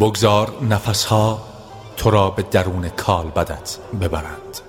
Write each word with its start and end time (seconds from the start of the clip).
بگذار 0.00 0.62
نفسها 0.62 1.42
تو 1.96 2.10
را 2.10 2.30
به 2.30 2.42
درون 2.42 2.88
کالبدت 2.88 3.78
ببرند. 4.00 4.60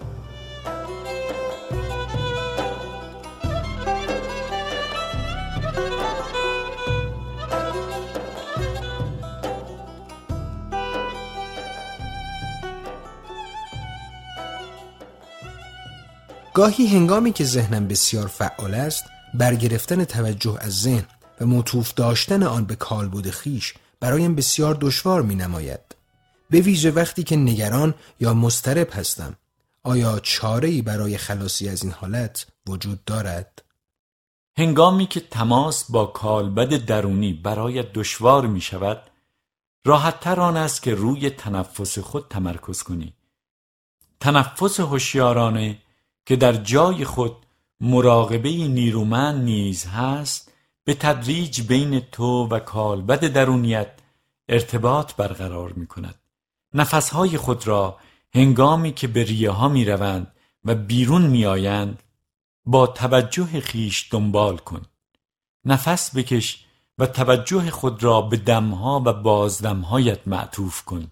گاهی 16.54 16.88
هنگامی 16.88 17.32
که 17.32 17.44
ذهنم 17.44 17.88
بسیار 17.88 18.28
فعال 18.28 18.74
است 18.74 19.06
برگرفتن 19.34 20.04
توجه 20.04 20.58
از 20.62 20.82
ذهن 20.82 21.06
و 21.42 21.46
مطوف 21.46 21.94
داشتن 21.94 22.44
آن 22.44 22.66
به 22.66 22.76
کالبد 22.76 23.30
خیش 23.30 23.74
برایم 24.00 24.36
بسیار 24.36 24.78
دشوار 24.82 25.22
می 25.22 25.36
نماید. 25.36 25.96
به 26.50 26.62
ویژه 26.62 26.92
وقتی 26.92 27.24
که 27.24 27.36
نگران 27.36 27.94
یا 28.20 28.34
مضطرب 28.34 28.90
هستم 28.94 29.36
آیا 29.84 30.20
چاره 30.20 30.70
ای 30.70 30.82
برای 30.82 31.18
خلاصی 31.18 31.70
از 31.70 31.84
این 31.84 31.92
حالت 31.92 32.48
وجود 32.68 33.06
دارد؟ 33.06 33.62
هنگامی 34.58 35.08
که 35.08 35.20
تماس 35.20 35.92
با 35.92 36.06
کالبد 36.06 36.86
درونی 36.86 37.34
برایت 37.34 37.94
دشوار 37.94 38.48
می 38.48 38.62
شود 38.62 39.02
راحت 39.86 40.28
آن 40.28 40.58
است 40.58 40.82
که 40.82 40.96
روی 40.96 41.30
تنفس 41.30 42.00
خود 42.00 42.28
تمرکز 42.30 42.84
کنی 42.84 43.14
تنفس 44.20 44.80
هوشیارانه 44.80 45.78
که 46.26 46.36
در 46.36 46.54
جای 46.54 47.06
خود 47.06 47.36
مراقبه 47.80 48.50
نیرومند 48.50 49.44
نیز 49.44 49.86
هست 49.86 50.47
به 50.88 50.94
تدریج 50.94 51.62
بین 51.62 52.00
تو 52.00 52.48
و 52.48 52.60
کالبد 52.60 53.20
درونیت 53.20 53.92
ارتباط 54.50 55.16
برقرار 55.16 55.74
می 55.74 55.88
کند 55.88 56.16
نفسهای 56.74 57.38
خود 57.38 57.68
را 57.68 57.98
هنگامی 58.34 58.94
که 58.94 59.08
به 59.08 59.24
ریه 59.24 59.52
ها 59.52 59.68
می 59.68 59.86
روند 59.86 60.32
و 60.66 60.76
بیرون 60.76 61.22
می 61.22 61.46
آیند 61.46 62.04
با 62.66 62.88
توجه 62.88 63.62
خیش 63.62 64.08
دنبال 64.12 64.58
کن. 64.58 64.82
نفس 65.66 66.16
بکش 66.16 66.66
و 66.98 67.06
توجه 67.06 67.72
خود 67.72 68.04
را 68.04 68.22
به 68.22 68.38
دمها 68.38 69.04
و 69.06 69.14
بازدمهایت 69.14 70.28
معطوف 70.28 70.86
کن. 70.86 71.12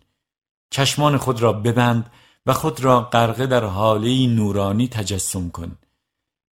چشمان 0.69 1.17
خود 1.17 1.41
را 1.41 1.53
ببند 1.53 2.11
و 2.45 2.53
خود 2.53 2.79
را 2.79 3.01
غرقه 3.01 3.45
در 3.45 3.63
حاله 3.63 4.27
نورانی 4.27 4.87
تجسم 4.87 5.49
کن. 5.49 5.77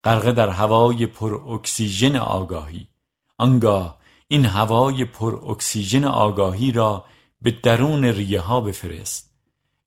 غرقه 0.04 0.32
در 0.32 0.50
هوای 0.50 1.06
پر 1.06 1.34
اکسیژن 1.34 2.16
آگاهی. 2.16 2.88
آنگاه 3.38 3.98
این 4.28 4.46
هوای 4.46 5.06
پر 5.06 5.52
اکسیژن 5.52 6.06
آگاهی 6.06 6.72
را 6.72 7.06
به 7.42 7.52
درون 7.52 8.06
ریه 8.06 8.42
ها 8.42 8.62
بفرست. 8.62 9.34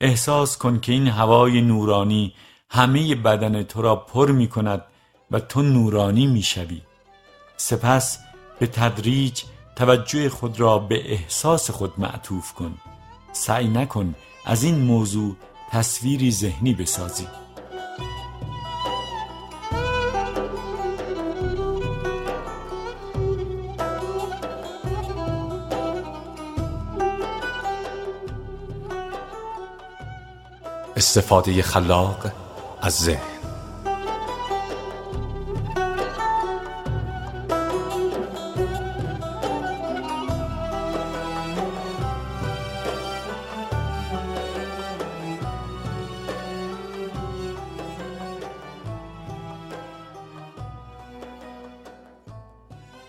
احساس 0.01 0.59
کن 0.59 0.81
که 0.81 0.93
این 0.93 1.09
هوای 1.09 1.61
نورانی 1.61 2.35
همه 2.71 3.15
بدن 3.15 3.63
تو 3.63 3.83
را 3.83 3.97
پر 3.97 4.31
می 4.33 4.49
کند 4.49 4.83
و 5.31 5.41
تو 5.41 5.63
نورانی 5.63 6.27
می 6.27 6.43
شوی. 6.43 6.83
سپس 7.57 8.19
به 8.59 8.67
تدریج 8.67 9.43
توجه 9.77 10.29
خود 10.29 10.61
را 10.61 10.79
به 10.79 11.13
احساس 11.13 11.71
خود 11.71 11.93
معطوف 11.99 12.53
کن. 12.53 12.79
سعی 13.33 13.69
نکن 13.69 14.15
از 14.45 14.63
این 14.63 14.79
موضوع 14.79 15.37
تصویری 15.71 16.31
ذهنی 16.31 16.75
بسازی. 16.75 17.27
استفاده 30.97 31.63
خلاق 31.63 32.33
از 32.81 32.99
ذهن. 32.99 33.21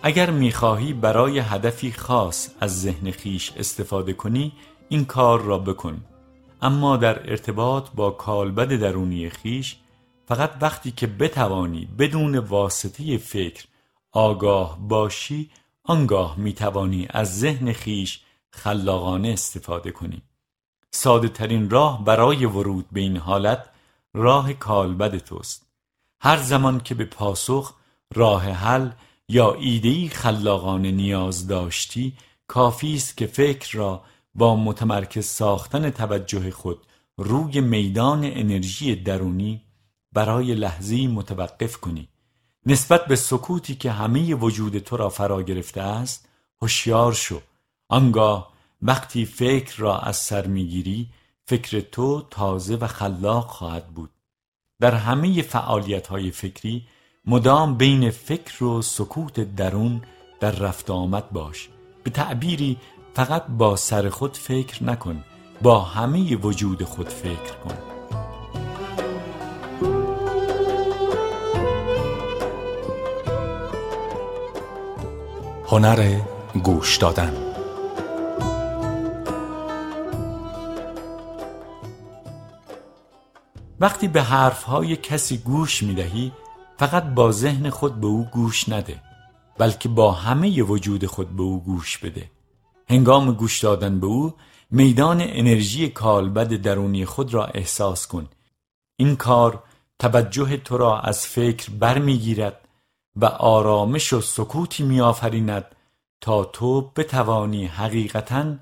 اگر 0.03 0.29
می‌خواهی 0.31 0.93
برای 0.93 1.39
هدفی 1.39 1.91
خاص 1.91 2.49
از 2.59 2.81
ذهن 2.81 3.11
خیش 3.11 3.53
استفاده 3.57 4.13
کنی 4.13 4.53
این 4.89 5.05
کار 5.05 5.41
را 5.41 5.57
بکن. 5.57 6.01
اما 6.61 6.97
در 6.97 7.29
ارتباط 7.29 7.89
با 7.95 8.11
کالبد 8.11 8.73
درونی 8.73 9.29
خیش 9.29 9.75
فقط 10.25 10.51
وقتی 10.61 10.91
که 10.91 11.07
بتوانی 11.07 11.87
بدون 11.99 12.37
واسطه 12.37 13.17
فکر 13.17 13.65
آگاه 14.11 14.77
باشی 14.87 15.49
آنگاه 15.83 16.39
می‌توانی 16.39 17.07
از 17.09 17.39
ذهن 17.39 17.73
خیش 17.73 18.21
خلاقانه 18.51 19.29
استفاده 19.29 19.91
کنی. 19.91 20.21
ساده 20.91 21.27
ترین 21.27 21.69
راه 21.69 22.05
برای 22.05 22.45
ورود 22.45 22.85
به 22.91 22.99
این 22.99 23.17
حالت 23.17 23.69
راه 24.13 24.53
کالبد 24.53 25.17
توست. 25.17 25.67
هر 26.21 26.37
زمان 26.37 26.79
که 26.79 26.95
به 26.95 27.05
پاسخ 27.05 27.73
راه 28.15 28.43
حل 28.43 28.89
یا 29.29 29.53
ایدهی 29.53 30.09
خلاقانه 30.09 30.91
نیاز 30.91 31.47
داشتی 31.47 32.13
کافی 32.47 32.95
است 32.95 33.17
که 33.17 33.27
فکر 33.27 33.77
را 33.77 34.03
با 34.37 34.55
متمرکز 34.55 35.25
ساختن 35.25 35.89
توجه 35.89 36.51
خود 36.51 36.85
روی 37.17 37.61
میدان 37.61 38.21
انرژی 38.23 38.95
درونی 38.95 39.61
برای 40.13 40.55
لحظی 40.55 41.07
متوقف 41.07 41.77
کنی. 41.77 42.07
نسبت 42.65 43.05
به 43.05 43.15
سکوتی 43.15 43.75
که 43.75 43.91
همه 43.91 44.35
وجود 44.35 44.77
تو 44.77 44.97
را 44.97 45.09
فرا 45.09 45.41
گرفته 45.41 45.81
است 45.81 46.29
هوشیار 46.61 47.13
شو. 47.13 47.41
آنگاه 47.89 48.53
وقتی 48.81 49.25
فکر 49.25 49.77
را 49.77 49.99
از 49.99 50.17
سر 50.17 50.47
می‌گیری 50.47 51.09
فکر 51.45 51.79
تو 51.79 52.21
تازه 52.29 52.75
و 52.75 52.87
خلاق 52.87 53.47
خواهد 53.47 53.87
بود. 53.87 54.09
در 54.79 54.95
همه 54.95 55.41
فعالیت 55.41 56.07
های 56.07 56.31
فکری 56.31 56.87
مدام 57.25 57.77
بین 57.77 58.09
فکر 58.09 58.63
و 58.63 58.81
سکوت 58.81 59.55
درون 59.55 60.01
در 60.39 60.51
رفت 60.51 60.89
آمد 60.89 61.29
باش. 61.29 61.69
به 62.03 62.09
تعبیری 62.09 62.77
فقط 63.17 63.43
با 63.47 63.75
سر 63.75 64.09
خود 64.09 64.37
فکر 64.37 64.83
نکن 64.83 65.23
با 65.61 65.79
همه 65.79 66.35
وجود 66.35 66.83
خود 66.83 67.09
فکر 67.09 67.53
کن. 67.63 67.77
هنر 75.65 76.19
گوش 76.63 76.97
دادن. 76.97 77.33
وقتی 83.79 84.07
به 84.07 84.21
حرفهای 84.21 84.95
کسی 84.95 85.37
گوش 85.37 85.83
می 85.83 85.95
دهی 85.95 86.31
فقط 86.77 87.03
با 87.03 87.31
ذهن 87.31 87.69
خود 87.69 88.01
به 88.01 88.07
او 88.07 88.27
گوش 88.31 88.69
نده 88.69 89.01
بلکه 89.57 89.89
با 89.89 90.11
همه 90.11 90.63
وجود 90.63 91.05
خود 91.05 91.35
به 91.35 91.43
او 91.43 91.63
گوش 91.63 91.97
بده. 91.97 92.36
هنگام 92.89 93.31
گوش 93.31 93.59
دادن 93.59 93.99
به 93.99 94.07
او 94.07 94.33
میدان 94.71 95.21
انرژی 95.21 95.89
کالبد 95.89 96.53
درونی 96.53 97.05
خود 97.05 97.33
را 97.33 97.45
احساس 97.45 98.07
کن. 98.07 98.27
این 98.95 99.15
کار 99.15 99.63
توجه 99.99 100.57
تو 100.57 100.77
را 100.77 100.99
از 100.99 101.27
فکر 101.27 101.69
برمیگیرد 101.69 102.67
و 103.15 103.25
آرامش 103.25 104.13
و 104.13 104.21
سکوتی 104.21 104.83
میآفریند 104.83 105.65
تا 106.21 106.43
تو 106.43 106.81
بتوانی 106.81 107.65
حقیقتا 107.65 108.55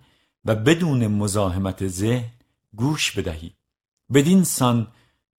و 0.45 0.55
بدون 0.55 1.07
مزاحمت 1.07 1.87
ذهن 1.87 2.31
گوش 2.75 3.11
بدهی. 3.11 3.53
بدین 4.13 4.43
سان 4.43 4.87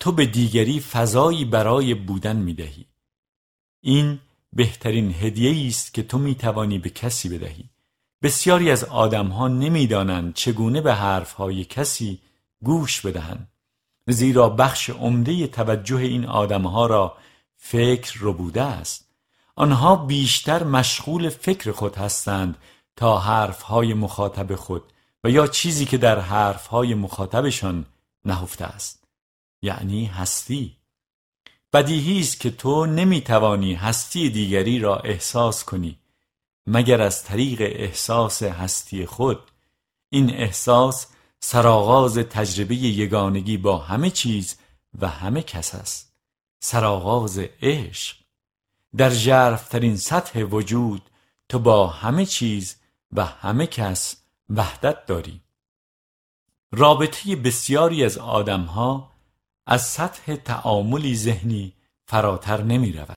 تو 0.00 0.12
به 0.12 0.26
دیگری 0.26 0.81
فضایی 0.81 1.44
برای 1.44 1.94
بودن 1.94 2.37
می 2.37 2.55
دهی. 2.55 2.87
این 3.81 4.19
بهترین 4.52 5.14
هدیه 5.14 5.66
است 5.66 5.94
که 5.94 6.02
تو 6.02 6.19
می 6.19 6.34
توانی 6.34 6.78
به 6.78 6.90
کسی 6.90 7.28
بدهی. 7.28 7.64
بسیاری 8.26 8.70
از 8.70 8.84
آدمها 8.84 9.49
نمی‌دانند 9.49 10.34
چگونه 10.34 10.81
به 10.81 10.94
حرفهای 10.94 11.64
کسی 11.64 12.20
گوش 12.62 13.00
بدهند. 13.00 13.49
زیرا 14.08 14.49
بخش 14.49 14.90
عمده 14.90 15.46
توجه 15.46 15.96
این 15.96 16.25
آدمها 16.25 16.87
را 16.87 17.17
فکر 17.56 18.19
رو 18.19 18.32
بوده 18.32 18.62
است. 18.62 19.08
آنها 19.56 19.96
بیشتر 19.96 20.64
مشغول 20.64 21.28
فکر 21.28 21.73
خود 21.73 21.96
هستند 21.96 22.58
تا 22.96 23.19
حرفهای 23.19 23.94
مخاطب 23.94 24.55
خود 24.55 24.82
و 25.25 25.31
یا 25.31 25.46
چیزی 25.46 25.84
که 25.84 25.99
در 25.99 26.20
حرفهای 26.20 26.94
مخاطبشان 26.94 27.87
نهفته 28.25 28.64
است. 28.64 29.05
یعنی 29.62 30.05
هستی. 30.05 30.76
بدیهی 31.73 32.20
است 32.20 32.40
که 32.40 32.50
تو 32.50 32.87
نمی‌توانی 32.87 33.75
هستی 33.75 34.31
دیگری 34.31 34.78
را 34.78 34.96
احساس 34.96 35.64
کنی. 35.64 35.99
مگر 36.66 37.02
از 37.02 37.24
طریق 37.24 37.60
احساس 37.60 38.42
هستی 38.42 39.06
خود. 39.06 39.50
این 40.08 40.30
احساس 40.30 41.06
سرآغاز 41.40 42.18
تجربه 42.18 42.74
یگانگی 42.74 43.56
با 43.56 43.78
همه 43.78 44.10
چیز 44.10 44.56
و 44.98 45.08
همه 45.08 45.42
کس 45.42 45.74
است. 45.74 46.12
سرآغاز 46.60 47.38
عشق. 47.62 48.16
در 48.96 49.10
ژرفترین 49.10 49.96
سطح 49.96 50.42
وجود 50.42 51.10
تو 51.48 51.58
با 51.58 51.86
همه 51.86 52.26
چیز 52.26 52.76
و 53.12 53.24
همه 53.24 53.66
کس 53.66 54.16
وحدت 54.50 55.06
داری. 55.06 55.40
رابطه 56.72 57.36
بسیاری 57.36 58.04
از 58.04 58.18
آدمها 58.18 59.12
از 59.66 59.86
سطح 59.86 60.36
تعاملی 60.36 61.16
ذهنی 61.16 61.72
فراتر 62.08 62.62
نمی 62.62 62.92
رود. 62.92 63.16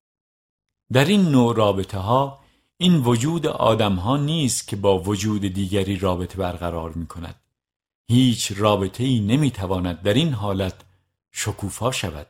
در 0.91 1.05
این 1.05 1.21
نوع 1.21 1.55
رابطه 1.55 1.97
ها 1.97 2.39
این 2.81 2.97
وجود 2.97 3.47
آدمها 3.47 4.17
نیست 4.17 4.67
که 4.67 4.75
با 4.75 4.99
وجود 4.99 5.41
دیگری 5.41 5.95
رابطه 5.95 6.37
برقرار 6.37 6.91
می 6.91 7.07
کند. 7.07 7.35
هیچ 8.07 8.51
رابطه 8.55 9.03
ای 9.03 9.19
نمی 9.19 9.51
تواند 9.51 10.01
در 10.01 10.13
این 10.13 10.33
حالت 10.33 10.73
شکوفا 11.31 11.91
شود. 11.91 12.27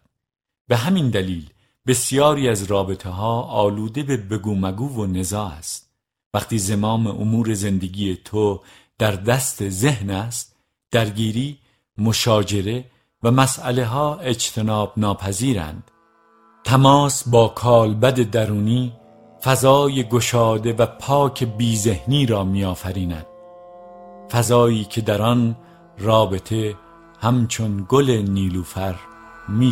به 0.67 0.77
همین 0.77 1.09
دلیل 1.09 1.49
بسیاری 1.87 2.49
از 2.49 2.63
رابطه 2.63 3.09
ها 3.09 3.41
آلوده 3.41 4.03
به 4.03 4.17
بگو 4.17 4.55
مگو 4.55 4.87
و 4.87 5.05
نزاع 5.05 5.51
است. 5.51 5.89
وقتی 6.33 6.57
زمام 6.57 7.07
امور 7.07 7.53
زندگی 7.53 8.15
تو 8.15 8.61
در 8.97 9.11
دست 9.11 9.69
ذهن 9.69 10.09
است 10.09 10.55
درگیری، 10.91 11.57
مشاجره 11.97 12.85
و 13.23 13.31
مسئله 13.31 13.85
ها 13.85 14.15
اجتناب 14.15 14.93
ناپذیرند 14.97 15.91
تماس 16.63 17.27
با 17.27 17.47
کالبد 17.47 18.31
درونی 18.31 18.98
فضای 19.43 20.03
گشاده 20.03 20.73
و 20.73 20.85
پاک 20.85 21.43
بیذهنی 21.43 22.25
را 22.25 22.43
میآفریند. 22.43 23.25
فضایی 24.31 24.83
که 24.83 25.01
در 25.01 25.21
آن 25.21 25.55
رابطه 25.97 26.75
همچون 27.21 27.85
گل 27.89 28.09
نیلوفر 28.09 28.95
می 29.49 29.71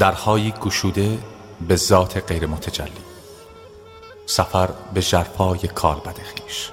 درهایی 0.00 0.50
گشوده 0.60 1.18
به 1.68 1.76
ذات 1.76 2.32
غیر 2.32 2.46
متجلی 2.46 3.04
سفر 4.26 4.68
به 4.94 5.02
جرفای 5.02 5.58
کالبد 5.58 6.18
خیش. 6.18 6.70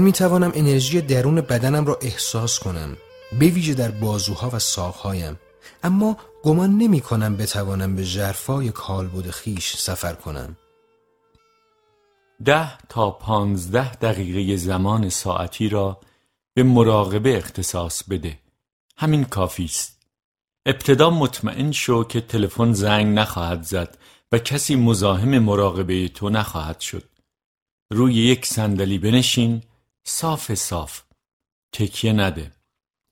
من 0.00 0.06
می 0.06 0.12
توانم 0.12 0.52
انرژی 0.54 1.00
درون 1.00 1.40
بدنم 1.40 1.86
را 1.86 1.98
احساس 2.02 2.58
کنم 2.58 2.96
به 3.38 3.46
ویژه 3.46 3.74
در 3.74 3.90
بازوها 3.90 4.50
و 4.52 4.58
ساقهایم. 4.58 5.38
اما 5.82 6.16
گمان 6.42 6.70
نمی 6.70 7.00
کنم 7.00 7.36
بتوانم 7.36 7.96
به 7.96 8.04
جرفای 8.04 8.70
کالبد 8.70 9.30
خیش 9.30 9.76
سفر 9.76 10.14
کنم. 10.14 10.56
ده 12.44 12.78
تا 12.88 13.10
پانزده 13.10 13.94
دقیقه 13.94 14.56
زمان 14.56 15.08
ساعتی 15.08 15.68
را 15.68 16.00
به 16.54 16.62
مراقبه 16.62 17.36
اختصاص 17.36 18.02
بده. 18.04 18.38
همین 18.96 19.24
کافی 19.24 19.64
است. 19.64 19.98
ابتدا 20.66 21.10
مطمئن 21.10 21.72
شو 21.72 22.04
که 22.04 22.20
تلفن 22.20 22.72
زنگ 22.72 23.18
نخواهد 23.18 23.62
زد 23.62 23.98
و 24.32 24.38
کسی 24.38 24.76
مزاحم 24.76 25.38
مراقبه 25.38 26.08
تو 26.08 26.30
نخواهد 26.30 26.80
شد. 26.80 27.04
روی 27.90 28.14
یک 28.14 28.46
صندلی 28.46 28.98
بنشین 28.98 29.62
صاف 30.04 30.54
صاف. 30.54 31.02
تکیه 31.72 32.12
نده. 32.12 32.52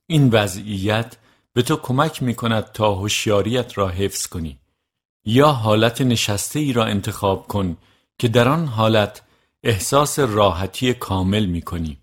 این 0.06 0.30
وضعیت 0.30 1.16
به 1.52 1.62
تو 1.62 1.76
کمک 1.76 2.22
می 2.22 2.34
کند 2.34 2.72
تا 2.72 2.94
هوشیاریت 2.94 3.78
را 3.78 3.88
حفظ 3.88 4.26
کنی. 4.26 4.58
یا 5.24 5.52
حالت 5.52 6.00
نشسته 6.00 6.58
ای 6.58 6.72
را 6.72 6.84
انتخاب 6.84 7.46
کن 7.46 7.76
که 8.18 8.28
در 8.28 8.48
آن 8.48 8.66
حالت 8.66 9.22
احساس 9.62 10.18
راحتی 10.18 10.94
کامل 10.94 11.46
می 11.46 11.62
کنی 11.62 11.98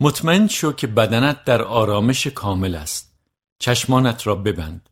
مطمئن 0.00 0.48
شو 0.48 0.72
که 0.72 0.86
بدنت 0.86 1.44
در 1.44 1.62
آرامش 1.62 2.26
کامل 2.26 2.74
است. 2.74 3.14
چشمانت 3.58 4.26
را 4.26 4.34
ببند. 4.34 4.88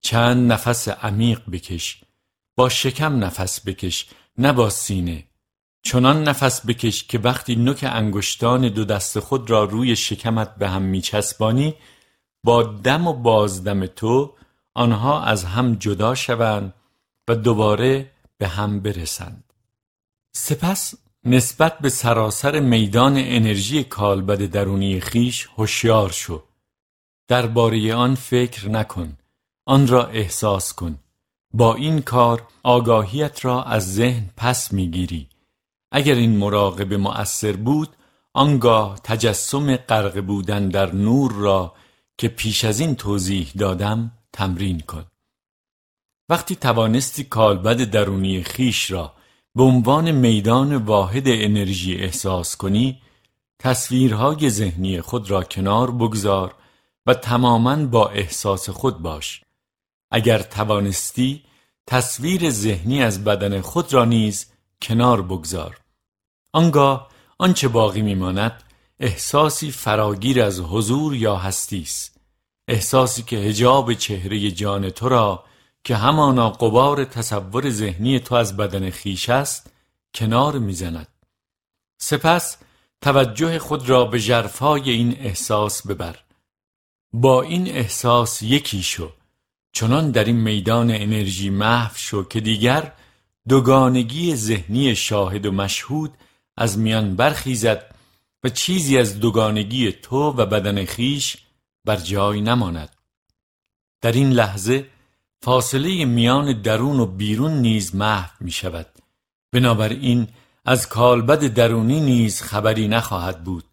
چند 0.00 0.52
نفس 0.52 0.88
عمیق 0.88 1.42
بکش. 1.50 2.04
با 2.56 2.68
شکم 2.68 3.24
نفس 3.24 3.66
بکش. 3.66 4.06
نه 4.38 4.52
با 4.52 4.70
سینه. 4.70 5.27
چنان 5.88 6.28
نفس 6.28 6.66
بکش 6.66 7.04
که 7.04 7.18
وقتی 7.18 7.56
نوک 7.56 7.84
انگشتان 7.88 8.68
دو 8.68 8.84
دست 8.84 9.18
خود 9.20 9.50
را 9.50 9.64
روی 9.64 9.96
شکمت 9.96 10.54
به 10.54 10.68
هم 10.68 10.82
میچسبانی 10.82 11.74
با 12.44 12.62
دم 12.62 13.06
و 13.06 13.12
بازدم 13.12 13.86
تو 13.86 14.34
آنها 14.74 15.22
از 15.22 15.44
هم 15.44 15.74
جدا 15.74 16.14
شوند 16.14 16.74
و 17.28 17.34
دوباره 17.34 18.10
به 18.38 18.48
هم 18.48 18.80
برسند. 18.80 19.52
سپس 20.32 20.94
نسبت 21.24 21.78
به 21.78 21.88
سراسر 21.88 22.60
میدان 22.60 23.14
انرژی 23.16 23.84
کالبد 23.84 24.46
درونی 24.46 25.00
خیش 25.00 25.48
هوشیار 25.56 26.10
شو. 26.10 26.42
درباره 27.28 27.94
آن 27.94 28.14
فکر 28.14 28.68
نکن 28.68 29.16
آن 29.66 29.86
را 29.86 30.06
احساس 30.06 30.72
کن. 30.72 30.98
با 31.54 31.74
این 31.74 32.00
کار 32.00 32.42
آگاهیت 32.62 33.44
را 33.44 33.62
از 33.62 33.94
ذهن 33.94 34.30
پس 34.36 34.72
می‌گیری. 34.72 35.28
اگر 35.92 36.14
این 36.14 36.36
مراقبه 36.36 36.96
مؤثر 36.96 37.52
بود 37.52 37.96
آنگاه 38.34 39.00
تجسم 39.04 39.76
غرق 39.76 40.20
بودن 40.20 40.68
در 40.68 40.94
نور 40.94 41.32
را 41.32 41.74
که 42.18 42.28
پیش 42.28 42.64
از 42.64 42.80
این 42.80 42.94
توضیح 42.94 43.52
دادم 43.58 44.12
تمرین 44.32 44.80
کن. 44.80 45.06
وقتی 46.28 46.56
توانستی 46.56 47.24
کالبد 47.24 47.76
درونی 47.76 48.42
خیش 48.42 48.90
را 48.90 49.14
به 49.54 49.62
عنوان 49.62 50.10
میدان 50.10 50.76
واحد 50.76 51.22
انرژی 51.26 51.94
احساس 51.94 52.56
کنی 52.56 53.02
تصویرهای 53.58 54.50
ذهنی 54.50 55.00
خود 55.00 55.30
را 55.30 55.42
کنار 55.42 55.90
بگذار 55.90 56.54
و 57.06 57.14
تماما 57.14 57.76
با 57.76 58.08
احساس 58.08 58.70
خود 58.70 58.98
باش. 58.98 59.42
اگر 60.10 60.38
توانستی 60.38 61.42
تصویر 61.86 62.50
ذهنی 62.50 63.02
از 63.02 63.24
بدن 63.24 63.60
خود 63.60 63.94
را 63.94 64.04
نیز 64.04 64.46
کنار 64.82 65.22
بگذار. 65.22 65.80
آنگاه 66.52 67.08
آنچه 67.38 67.68
باقی 67.68 68.02
میماند 68.02 68.62
احساسی 69.00 69.70
فراگیر 69.70 70.42
از 70.42 70.60
حضور 70.60 71.14
یا 71.14 71.36
هستی 71.36 71.82
است. 71.82 72.20
احساسی 72.68 73.22
که 73.22 73.36
هجاب 73.36 73.94
چهره 73.94 74.50
جان 74.50 74.90
تو 74.90 75.08
را 75.08 75.44
که 75.84 75.96
همانا 75.96 76.50
قبار 76.50 77.04
تصور 77.04 77.70
ذهنی 77.70 78.20
تو 78.20 78.34
از 78.34 78.56
بدن 78.56 78.90
خیش 78.90 79.28
است 79.28 79.70
کنار 80.14 80.58
می‌زند. 80.58 81.08
سپس 81.98 82.56
توجه 83.00 83.58
خود 83.58 83.88
را 83.88 84.04
به 84.04 84.20
جرفای 84.20 84.90
این 84.90 85.16
احساس 85.20 85.86
ببر. 85.86 86.16
با 87.12 87.42
این 87.42 87.68
احساس 87.68 88.42
یکی 88.42 88.82
شو 88.82 89.12
چنان 89.72 90.10
در 90.10 90.24
این 90.24 90.36
میدان 90.36 90.90
انرژی 90.90 91.50
محو 91.50 91.96
شو 91.96 92.24
که 92.24 92.40
دیگر 92.40 92.92
دوگانگی 93.48 94.36
ذهنی 94.36 94.96
شاهد 94.96 95.46
و 95.46 95.52
مشهود 95.52 96.14
از 96.56 96.78
میان 96.78 97.16
برخیزد 97.16 97.94
و 98.44 98.48
چیزی 98.48 98.98
از 98.98 99.20
دوگانگی 99.20 99.92
تو 99.92 100.16
و 100.16 100.46
بدن 100.46 100.84
خیش 100.84 101.36
بر 101.84 101.96
جای 101.96 102.40
نماند. 102.40 102.96
در 104.00 104.12
این 104.12 104.30
لحظه 104.30 104.86
فاصله 105.42 106.04
میان 106.04 106.62
درون 106.62 107.00
و 107.00 107.06
بیرون 107.06 107.52
نیز 107.52 107.94
محو 107.94 108.30
می 108.40 108.50
شود 108.50 108.86
بنابراین 109.52 110.28
از 110.64 110.88
کالبد 110.88 111.46
درونی 111.46 112.00
نیز 112.00 112.42
خبری 112.42 112.88
نخواهد 112.88 113.44
بود. 113.44 113.64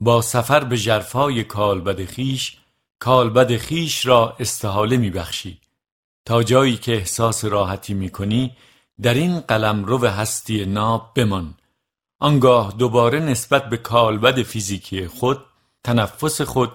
با 0.00 0.22
سفر 0.22 0.64
به 0.64 0.78
جرفای 0.78 1.44
کالبد 1.44 2.04
خیش 2.04 2.56
کالبد 2.98 3.56
خیش 3.56 4.06
را 4.06 4.36
استحاله 4.40 4.96
می 4.96 5.10
بخشی 5.10 5.60
تا 6.24 6.42
جایی 6.42 6.76
که 6.76 6.92
احساس 6.92 7.44
راحتی 7.44 7.94
می 7.94 8.10
کنی 8.10 8.56
در 9.02 9.14
این 9.14 9.40
قلمرو 9.40 10.06
هستی 10.06 10.64
ناب 10.64 11.12
بمان. 11.16 11.54
آنگاه 12.20 12.74
دوباره 12.78 13.20
نسبت 13.20 13.68
به 13.68 13.76
کالبد 13.76 14.42
فیزیکی 14.42 15.06
خود 15.06 15.44
تنفس 15.84 16.40
خود 16.40 16.72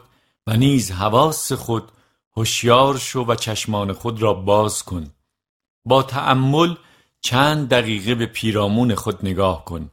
و 0.48 0.58
نیز 0.58 0.92
حواس 0.92 1.52
خود 1.52 1.92
هوشیار 2.38 2.98
شو 2.98 3.26
و 3.26 3.36
چشمان 3.36 3.94
خود 3.94 4.22
را 4.22 4.34
باز 4.34 4.84
کن. 4.84 5.12
با 5.86 6.04
تأمل 6.04 6.76
چند 7.22 7.70
دقیقه 7.70 8.16
به 8.16 8.26
پیرامون 8.26 8.96
خود 8.96 9.26
نگاه 9.26 9.66
کن. 9.66 9.92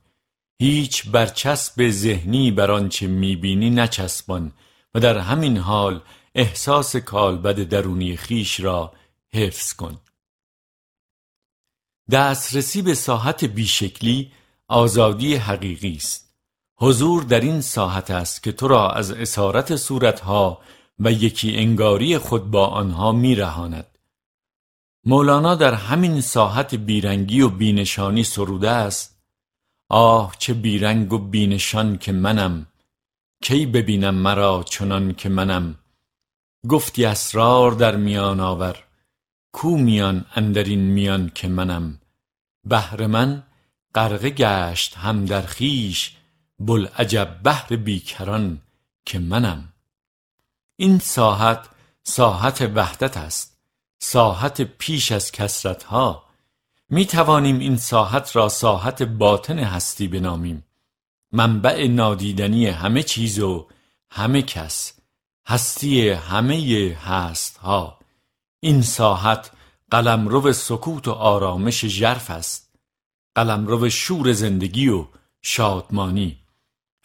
هیچ 0.58 1.10
برچسب 1.10 1.90
ذهنی 1.90 2.50
بر 2.50 2.70
آنچه 2.70 3.06
می‌بینی 3.06 3.70
نچسبان 3.70 4.52
و 4.94 5.00
در 5.00 5.18
همین 5.18 5.56
حال 5.56 6.00
احساس 6.34 6.96
کالبد 6.96 7.62
درونی 7.62 8.16
خیش 8.16 8.60
را 8.60 8.92
حفظ 9.32 9.72
کن. 9.72 9.98
دسترسی 12.10 12.82
به 12.82 12.94
ساحت 12.94 13.44
بیشکلی 13.44 14.32
آزادی 14.68 15.34
حقیقی 15.34 15.96
است. 15.96 16.34
حضور 16.78 17.22
در 17.22 17.40
این 17.40 17.60
ساحت 17.60 18.10
است 18.10 18.42
که 18.42 18.52
تو 18.52 18.68
را 18.68 18.90
از 18.90 19.10
اسارت 19.10 19.76
صورتها 19.76 20.60
و 20.98 21.12
یکی 21.12 21.56
انگاری 21.56 22.18
خود 22.18 22.50
با 22.50 22.66
آنها 22.66 23.12
میرهاند. 23.12 23.98
مولانا 25.04 25.54
در 25.54 25.74
همین 25.74 26.20
ساحت 26.20 26.74
بیرنگی 26.74 27.40
و 27.40 27.48
بینشانی 27.48 28.24
سروده 28.24 28.70
است. 28.70 29.22
آه 29.88 30.34
چه 30.38 30.54
بیرنگ 30.54 31.12
و 31.12 31.18
بینشان 31.18 31.98
که 31.98 32.12
منم. 32.12 32.66
کی 33.42 33.66
ببینم 33.66 34.14
مرا 34.14 34.64
چنان 34.70 35.14
که 35.14 35.28
منم؟ 35.28 35.78
گفتی 36.68 37.04
اسرار 37.04 37.72
در 37.72 37.96
میان 37.96 38.40
آور. 38.40 38.85
کو 39.52 39.76
میان 39.76 40.24
اندرین 40.34 40.80
میان 40.80 41.30
که 41.34 41.48
منم؟ 41.48 42.00
بهر 42.64 43.06
من 43.06 43.42
غرقه 43.94 44.30
گشت 44.30 44.96
هم 44.96 45.24
در 45.24 45.42
خیش 45.42 46.16
عجب 46.96 47.40
بهر 47.42 47.76
بیکران 47.76 48.62
که 49.04 49.18
منم. 49.18 49.72
این 50.76 50.98
ساحت 50.98 51.68
ساحت 52.02 52.70
وحدت 52.74 53.16
است 53.16 53.58
ساحت 53.98 54.62
پیش 54.62 55.12
از 55.12 55.32
کسرت 55.32 55.82
ها 55.82 56.26
می 56.90 57.06
توانیم 57.06 57.58
این 57.58 57.76
ساحت 57.76 58.36
را 58.36 58.48
ساحت 58.48 59.02
باطن 59.02 59.58
هستی 59.58 60.08
بنامیم. 60.08 60.64
منبع 61.32 61.86
نادیدنی 61.86 62.66
همه 62.66 63.02
چیز 63.02 63.38
و 63.38 63.68
همه 64.10 64.42
کس 64.42 64.92
هستی 65.46 66.08
همه 66.08 66.96
هست 67.04 67.56
ها 67.56 67.98
این 68.60 68.82
ساحت 68.82 69.50
قلمرو 69.90 70.52
سکوت 70.52 71.08
و 71.08 71.12
آرامش 71.12 71.84
ژرف 71.84 72.30
است. 72.30 72.74
قلمرو 73.34 73.90
شور 73.90 74.32
زندگی 74.32 74.88
و 74.88 75.06
شادمانی. 75.42 76.38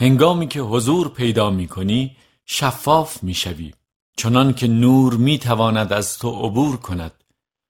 هنگامی 0.02 0.48
که 0.48 0.62
حضور 0.62 1.10
پیدا 1.10 1.50
می 1.50 1.68
کنی 1.68 2.18
شفاف 2.46 3.24
می 3.24 3.34
شوی. 3.34 3.74
چنان 4.18 4.54
که 4.54 4.68
نور 4.68 5.14
می 5.14 5.38
تواند 5.38 5.94
از 5.94 6.18
تو 6.18 6.30
عبور 6.30 6.78
کند. 6.78 7.24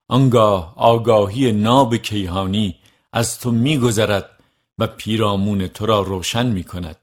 آنگاه 0.10 0.74
آگاهی 0.78 1.52
ناب 1.52 1.96
کیهانی 1.96 2.76
از 3.14 3.40
تو 3.40 3.52
می 3.52 3.78
گذرد 3.78 4.30
و 4.78 4.88
پیرامون 4.88 5.68
تو 5.68 5.86
را 5.86 6.02
روشن 6.02 6.46
می 6.46 6.64
کند. 6.64 6.98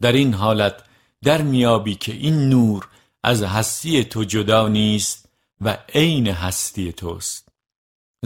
در 0.00 0.12
این 0.12 0.34
حالت 0.34 0.84
در 1.22 1.42
میابی 1.42 1.94
که 1.94 2.12
این 2.12 2.48
نور 2.48 2.88
از 3.22 3.42
هستی 3.42 4.04
تو 4.04 4.24
جدا 4.24 4.68
نیست 4.68 5.23
و 5.60 5.78
عین 5.94 6.26
هستی 6.28 6.92
توست. 6.92 7.48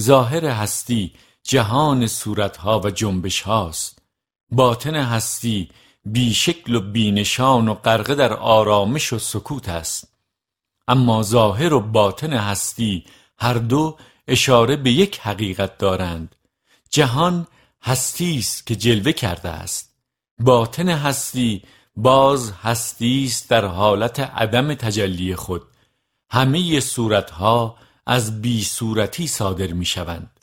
ظاهر 0.00 0.44
هستی 0.46 1.12
جهان 1.42 2.06
صورتها 2.06 2.80
و 2.80 2.90
جنبش 2.90 3.40
هاست. 3.40 3.98
باطن 4.50 4.94
هستی 4.94 5.70
بیشکل 6.04 6.74
و 6.74 6.80
بینشان 6.80 7.68
و 7.68 7.74
غرقه 7.74 8.14
در 8.14 8.32
آرامش 8.32 9.12
و 9.12 9.18
سکوت 9.18 9.68
است. 9.68 10.14
اما 10.88 11.22
ظاهر 11.22 11.74
و 11.74 11.80
باطن 11.80 12.32
هستی 12.32 13.04
هر 13.38 13.54
دو 13.54 13.96
اشاره 14.28 14.76
به 14.76 14.90
یک 14.90 15.20
حقیقت 15.20 15.78
دارند. 15.78 16.36
جهان 16.90 17.46
هستی 17.82 18.38
است 18.38 18.66
که 18.66 18.76
جلوه 18.76 19.12
کرده 19.12 19.48
است. 19.48 19.94
باطن 20.38 20.88
هستی 20.88 21.62
باز 21.96 22.52
هستی 22.52 23.24
است 23.24 23.50
در 23.50 23.64
حالت 23.64 24.20
عدم 24.20 24.74
تجلی 24.74 25.36
خود. 25.36 25.62
همه 26.30 26.80
صورتها 26.80 27.76
از 28.06 28.42
بی 28.42 28.64
صورتی 28.64 29.26
صادر 29.26 29.72
می 29.72 29.84
شوند 29.84 30.40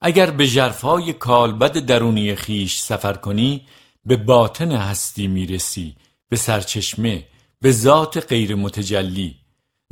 اگر 0.00 0.30
به 0.30 0.48
جرفای 0.48 1.12
کالبد 1.12 1.78
درونی 1.78 2.34
خیش 2.34 2.78
سفر 2.78 3.12
کنی 3.12 3.66
به 4.04 4.16
باطن 4.16 4.72
هستی 4.72 5.26
می 5.26 5.46
رسی 5.46 5.96
به 6.28 6.36
سرچشمه 6.36 7.26
به 7.60 7.72
ذات 7.72 8.26
غیر 8.28 8.54
متجلی 8.54 9.36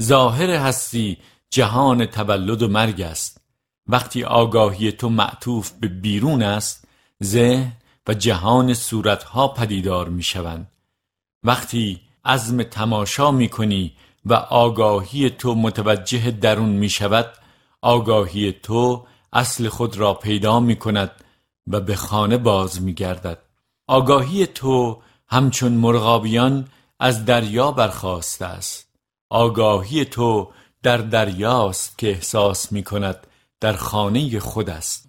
ظاهر 0.02 0.50
هستی 0.50 1.18
جهان 1.50 2.06
تولد 2.06 2.62
و 2.62 2.68
مرگ 2.68 3.00
است. 3.00 3.40
وقتی 3.87 4.25
آگاهی 4.25 4.92
تو 4.92 5.08
معطوف 5.08 5.70
به 5.70 5.88
بیرون 5.88 6.42
است 6.42 6.88
ذهن 7.23 7.73
و 8.06 8.14
جهان 8.14 8.75
صورتها 8.75 9.49
پدیدار 9.49 10.08
می 10.08 10.23
شوند 10.23 10.70
وقتی 11.44 12.00
عزم 12.25 12.62
تماشا 12.62 13.30
می 13.30 13.49
کنی 13.49 13.92
و 14.26 14.35
آگاهی 14.35 15.30
تو 15.30 15.54
متوجه 15.54 16.30
درون 16.30 16.68
می 16.68 16.88
شود 16.88 17.33
آگاهی 17.83 18.52
تو 18.52 19.06
اصل 19.33 19.68
خود 19.68 19.97
را 19.97 20.14
پیدا 20.14 20.61
می 20.61 20.76
کند 20.76 21.11
و 21.66 21.80
به 21.80 21.97
خانه 21.97 22.37
باز 22.37 22.83
می 22.83 22.95
گردد. 22.95 23.38
آگاهی 23.87 24.47
تو 24.47 25.02
همچون 25.28 25.73
مرغابیان 25.73 26.68
از 27.00 27.25
دریا 27.25 27.73
برخواسته 27.73 28.47
است. 28.47 28.88
آگاهی 29.30 30.04
تو 30.04 30.52
در 30.83 30.97
دریاست 30.97 31.99
که 31.99 32.09
احساس 32.09 32.73
می 32.73 32.83
کند 32.83 33.26
در 33.61 33.73
خانه 33.73 34.40
خود 34.40 34.71
است. 34.71 35.09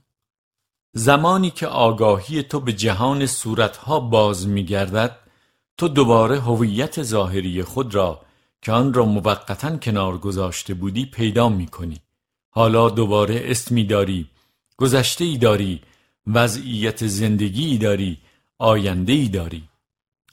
زمانی 0.94 1.50
که 1.50 1.68
آگاهی 1.68 2.44
تو 2.44 2.60
به 2.60 2.74
جهان 2.74 3.26
صورتها 3.26 4.00
باز 4.00 4.48
می 4.48 4.66
گردد 4.66 5.18
تو 5.78 5.88
دوباره 5.88 6.40
هویت 6.40 7.04
ظاهری 7.04 7.64
خود 7.64 7.96
را 7.96 8.27
که 8.62 8.72
آن 8.72 8.94
را 8.94 9.06
موقتا 9.06 9.78
کنار 9.78 10.18
گذاشته 10.18 10.74
بودی 10.74 11.06
پیدا 11.06 11.50
می 11.50 11.68
کنی 11.68 12.02
حالا 12.50 12.90
دوباره 12.90 13.42
اسمی 13.46 13.84
داری 13.84 14.30
گذشته 14.78 15.26
ای 15.26 15.38
داری 15.38 15.82
وضعیت 16.28 17.08
زندگی 17.08 17.78
داری 17.78 18.18
آینده 18.60 19.14
ای 19.14 19.28
داری. 19.28 19.64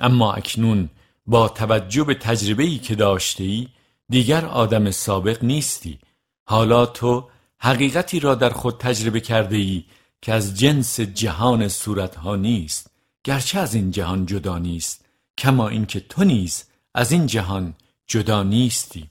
اما 0.01 0.33
اکنون 0.33 0.89
با 1.27 1.49
توجه 1.49 2.05
به 2.05 2.15
تجربه 2.15 2.63
ای 2.63 2.79
که 2.79 2.95
داشته 2.95 3.45
ای 3.45 3.69
دیگر 4.09 4.45
آدم 4.45 4.91
سابق 4.91 5.45
نیستی. 5.45 5.99
حالا 6.45 6.87
تو 6.87 7.29
حقیقتی 7.59 8.21
را 8.21 8.35
در 8.35 8.51
خود 8.51 8.79
تجربه 8.79 9.21
کرده 9.21 9.57
ای 9.57 9.85
که 10.23 10.33
از 10.33 10.59
جنس 10.59 11.01
جهان 11.01 11.69
صورتها 11.69 12.37
نیست 12.37 12.91
گرچه 13.25 13.59
از 13.59 13.75
این 13.75 13.91
جهان 13.91 14.27
جدا 14.27 14.59
نیست 14.59 15.05
کما 15.39 15.69
اینکه 15.69 16.01
تو 16.01 16.25
نیز 16.25 16.65
از 16.95 17.13
این 17.13 17.27
جهان 17.27 17.75
جدا 18.07 18.43
نیستی. 18.43 19.11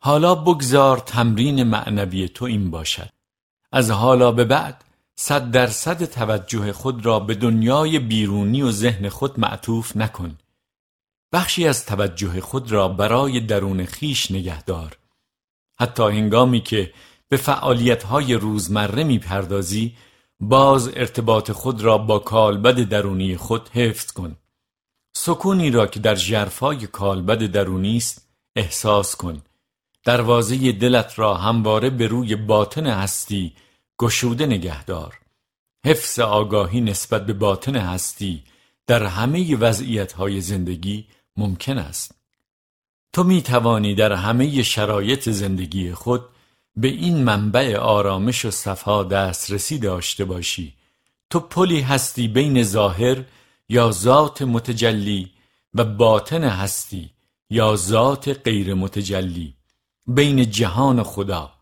حالا 0.00 0.34
بگذار 0.34 0.98
تمرین 0.98 1.62
معنوی 1.62 2.28
تو 2.28 2.44
این 2.44 2.70
باشد. 2.70 3.08
از 3.72 3.90
حالا 3.90 4.32
به 4.32 4.44
بعد 4.44 4.84
صد 5.16 5.50
درصد 5.50 6.04
توجه 6.04 6.72
خود 6.72 7.06
را 7.06 7.20
به 7.20 7.34
دنیای 7.34 7.98
بیرونی 7.98 8.62
و 8.62 8.70
ذهن 8.70 9.08
خود 9.08 9.40
معطوف 9.40 9.96
نکن. 9.96 10.38
بخشی 11.32 11.68
از 11.68 11.86
توجه 11.86 12.40
خود 12.40 12.72
را 12.72 12.88
برای 12.88 13.40
درون 13.40 13.84
خیش 13.84 14.30
نگهدار. 14.30 14.98
حتی 15.80 16.02
هنگامی 16.02 16.60
که 16.60 16.92
به 17.28 17.36
فعالیت 17.36 18.02
های 18.02 18.34
روزمره 18.34 19.04
می‌پردازی 19.04 19.96
باز 20.40 20.88
ارتباط 20.88 21.52
خود 21.52 21.82
را 21.82 21.98
با 21.98 22.18
کالبد 22.18 22.80
درونی 22.88 23.36
خود 23.36 23.68
حفظ 23.68 24.10
کن. 24.12 24.36
سکونی 25.20 25.70
را 25.70 25.86
که 25.86 26.00
در 26.00 26.14
جرفای 26.14 26.86
کالبد 26.86 27.38
درونی 27.38 27.96
است 27.96 28.28
احساس 28.56 29.16
کن. 29.16 29.42
دروازه 30.04 30.72
دلت 30.72 31.18
را 31.18 31.34
همواره 31.34 31.90
به 31.90 32.06
روی 32.06 32.36
باطن 32.36 32.86
هستی 32.86 33.52
گشوده 33.98 34.46
نگهدار. 34.46 35.18
حفظ 35.86 36.18
آگاهی 36.18 36.80
نسبت 36.80 37.26
به 37.26 37.32
باطن 37.32 37.76
هستی 37.76 38.42
در 38.86 39.04
همه 39.04 39.56
وضعیت 39.56 40.12
های 40.12 40.40
زندگی 40.40 41.06
ممکن 41.36 41.78
است. 41.78 42.14
تو 43.12 43.24
می 43.24 43.42
توانی 43.42 43.94
در 43.94 44.12
همه 44.12 44.62
شرایط 44.62 45.28
زندگی 45.28 45.92
خود 45.92 46.24
به 46.76 46.88
این 46.88 47.24
منبع 47.24 47.76
آرامش 47.76 48.44
و 48.44 48.50
صفا 48.50 49.04
دسترسی 49.04 49.78
داشته 49.78 50.24
باشی. 50.24 50.74
تو 51.30 51.40
پلی 51.40 51.80
هستی 51.80 52.28
بین 52.28 52.62
ظاهر 52.62 53.24
یا 53.68 53.90
ذات 53.90 54.42
متجلی 54.42 55.32
و 55.74 55.84
باطن 55.84 56.44
هستی 56.44 57.10
یا 57.50 57.76
ذات 57.76 58.28
غیر 58.28 58.74
متجلی. 58.74 59.54
بین 60.06 60.50
جهان 60.50 61.02
خدا 61.02 61.52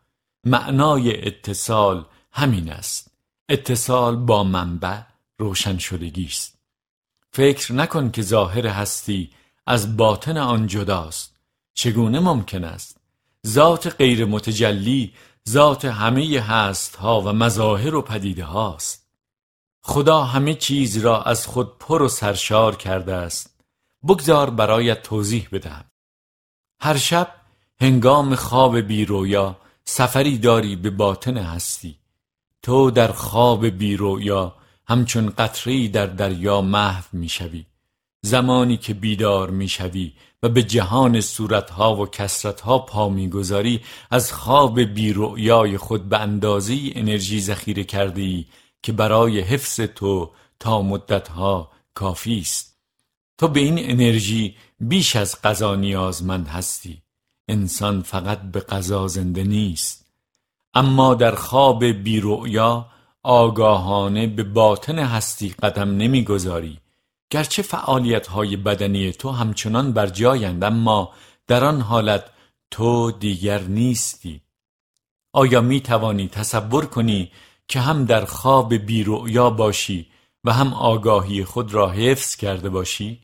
معنای 0.44 1.26
اتصال 1.26 2.04
همین 2.32 2.72
است. 2.72 3.10
اتصال 3.48 4.16
با 4.16 4.44
منبع 4.44 5.00
روشن 5.38 5.78
شدگی 5.78 6.25
است 6.25 6.58
فکر 7.32 7.72
نکن 7.72 8.10
که 8.10 8.22
ظاهر 8.22 8.66
هستی 8.66 9.30
از 9.66 9.96
باطن 9.96 10.36
آن 10.36 10.66
جداست. 10.66 11.36
چگونه 11.75 12.20
ممکن 12.20 12.64
است؟ 12.64 13.00
ذات 13.46 13.96
غیر 13.96 14.25
متجلی 14.25 15.12
ذات 15.48 15.84
همه 15.84 16.40
هست 16.40 16.96
ها 16.96 17.20
و 17.20 17.32
مظاهر 17.32 17.94
و 17.94 18.02
پدیده 18.02 18.44
هاست 18.44 19.05
خدا 19.88 20.25
همه 20.25 20.55
چیز 20.55 20.97
را 20.97 21.23
از 21.23 21.47
خود 21.47 21.78
پر 21.78 22.02
و 22.02 22.09
سرشار 22.09 22.76
کرده 22.76 23.14
است. 23.14 23.61
بگذار 24.09 24.50
برایت 24.50 25.02
توضیح 25.02 25.49
بدهم. 25.52 25.85
هر 26.81 26.97
شب 26.97 27.28
هنگام 27.81 28.35
خواب 28.35 28.78
بیرویا 28.78 29.57
سفری 29.85 30.38
داری 30.38 30.76
به 30.76 30.90
باطن 30.90 31.37
هستی. 31.37 31.97
تو 32.62 32.90
در 32.90 33.12
خواب 33.12 33.66
بیرویا 33.66 34.55
همچون 34.88 35.31
قطری 35.31 35.88
در 35.88 36.07
دریا 36.07 36.61
محو 36.61 37.05
می‌شوی. 37.12 37.66
زمانی 38.23 38.76
که 38.76 38.95
بیدار 38.95 39.50
می‌شوی 39.50 40.12
و 40.43 40.49
به 40.49 40.62
جهان 40.62 41.21
صورتها 41.21 41.97
و 41.97 42.07
کسرتها 42.07 42.78
پا 42.78 43.09
می‌گذاری 43.09 43.81
از 44.11 44.33
خواب 44.33 44.81
بیرویای 44.81 45.78
خود 45.78 46.09
به 46.09 46.19
اندازه 46.19 46.78
انرژی 46.95 47.40
ذخیره 47.40 47.85
کرده 47.85 48.23
ای 48.23 48.45
که 48.87 48.93
برای 48.93 49.40
حفظ 49.40 49.81
تو 49.81 50.31
تا 50.61 50.83
مدتها 50.83 51.71
کافی 51.95 52.38
است. 52.38 52.78
تو 53.38 53.49
به 53.49 53.61
این 53.61 53.90
انرژی 53.90 54.57
بیش 54.81 55.16
از 55.16 55.43
غذا 55.43 55.75
نیازمند 55.75 56.49
هستی. 56.49 57.02
انسان 57.49 58.02
فقط 58.02 58.40
به 58.40 58.61
غذا 58.61 59.09
زنده 59.09 59.45
نیست. 59.45 60.07
اما 60.75 61.14
در 61.14 61.35
خواب 61.35 61.85
بیرویا 61.85 62.87
آگاهانه 63.23 64.26
به 64.26 64.43
باطن 64.43 64.99
هستی 64.99 65.49
قدم 65.49 65.97
نمی‌گذاری. 65.97 66.78
گرچه 67.31 67.62
فعالیت 67.62 68.26
های 68.26 68.57
بدنی 68.57 69.12
تو 69.12 69.31
همچنان 69.31 69.93
بر 69.93 70.07
جایند 70.07 70.64
اما 70.64 71.12
در 71.47 71.64
آن 71.64 71.81
حالت 71.81 72.25
تو 72.71 73.11
دیگر 73.11 73.61
نیستی. 73.61 74.40
آیا 75.33 75.61
می 75.61 75.81
توانی 75.81 76.28
تصور 76.28 76.87
کنی 76.87 77.31
که 77.68 77.80
هم 77.80 78.04
در 78.04 78.25
خواب 78.25 78.75
بیرویا 78.75 79.50
باشی 79.50 80.06
و 80.44 80.52
هم 80.52 80.75
آگاهی 80.75 81.44
خود 81.44 81.75
را 81.75 81.90
حفظ 81.90 82.37
کرده 82.37 82.68
باشی؟ 82.68 83.20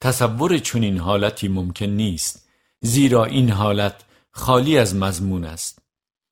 تصور 0.00 0.58
چنین 0.58 0.98
حالتی 0.98 1.48
ممکن 1.48 1.86
نیست 1.86 2.48
زیرا 2.80 3.24
این 3.24 3.50
حالت 3.50 4.04
خالی 4.30 4.78
از 4.78 4.96
مضمون 4.96 5.44
است 5.44 5.78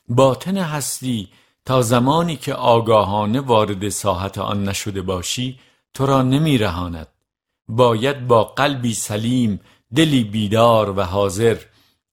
باطن 0.08 0.56
هستی 0.56 1.28
تا 1.64 1.82
زمانی 1.82 2.36
که 2.36 2.54
آگاهانه 2.54 3.40
وارد 3.40 3.88
ساحت 3.88 4.38
آن 4.38 4.68
نشده 4.68 5.02
باشی 5.02 5.58
تو 5.94 6.06
را 6.06 6.22
نمی 6.22 6.58
رهاند. 6.58 7.08
باید 7.68 8.26
با 8.26 8.44
قلبی 8.44 8.94
سلیم 8.94 9.60
دلی 9.94 10.24
بیدار 10.24 10.98
و 10.98 11.02
حاضر 11.02 11.56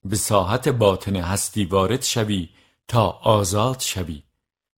به 0.05 0.15
ساحت 0.15 0.69
باطن 0.69 1.15
هستی 1.15 1.65
وارد 1.65 2.03
شوی 2.03 2.49
تا 2.87 3.09
آزاد 3.09 3.79
شوی 3.79 4.23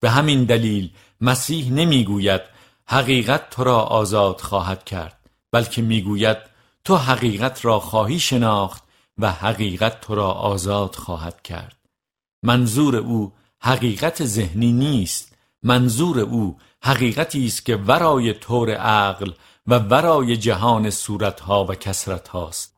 به 0.02 0.10
همین 0.10 0.44
دلیل 0.44 0.92
مسیح 1.22 1.72
نمی‌گوید 1.72 2.42
حقیقت 2.88 3.50
تو 3.50 3.64
را 3.64 3.80
آزاد 3.80 4.42
خواهد 4.42 4.84
کرد 4.84 5.30
بلکه 5.52 5.82
می‌گوید 5.82 6.38
تو 6.84 6.96
حقیقت 6.96 7.66
را 7.66 7.80
خواهی 7.80 8.20
شناخت 8.20 8.84
و 9.18 9.32
حقیقت 9.32 10.02
تو 10.02 10.16
را 10.16 10.32
آزاد 10.32 10.96
خواهد 10.96 11.42
کرد. 11.42 11.78
منظور 12.44 12.96
او 12.96 13.34
حقیقت 13.62 14.26
ذهنی 14.26 14.72
نیست 14.72 15.38
منظور 15.64 16.20
او 16.20 16.58
حقیقتی 16.84 17.46
است 17.46 17.66
که 17.66 17.76
ورای 17.76 18.34
طور 18.34 18.72
عقل 18.76 19.32
و 19.68 19.80
ورای 19.80 20.38
جهان 20.38 20.90
صورتها 20.90 21.66
و 21.66 21.76
کسرت 21.76 22.28
هاست 22.28 22.78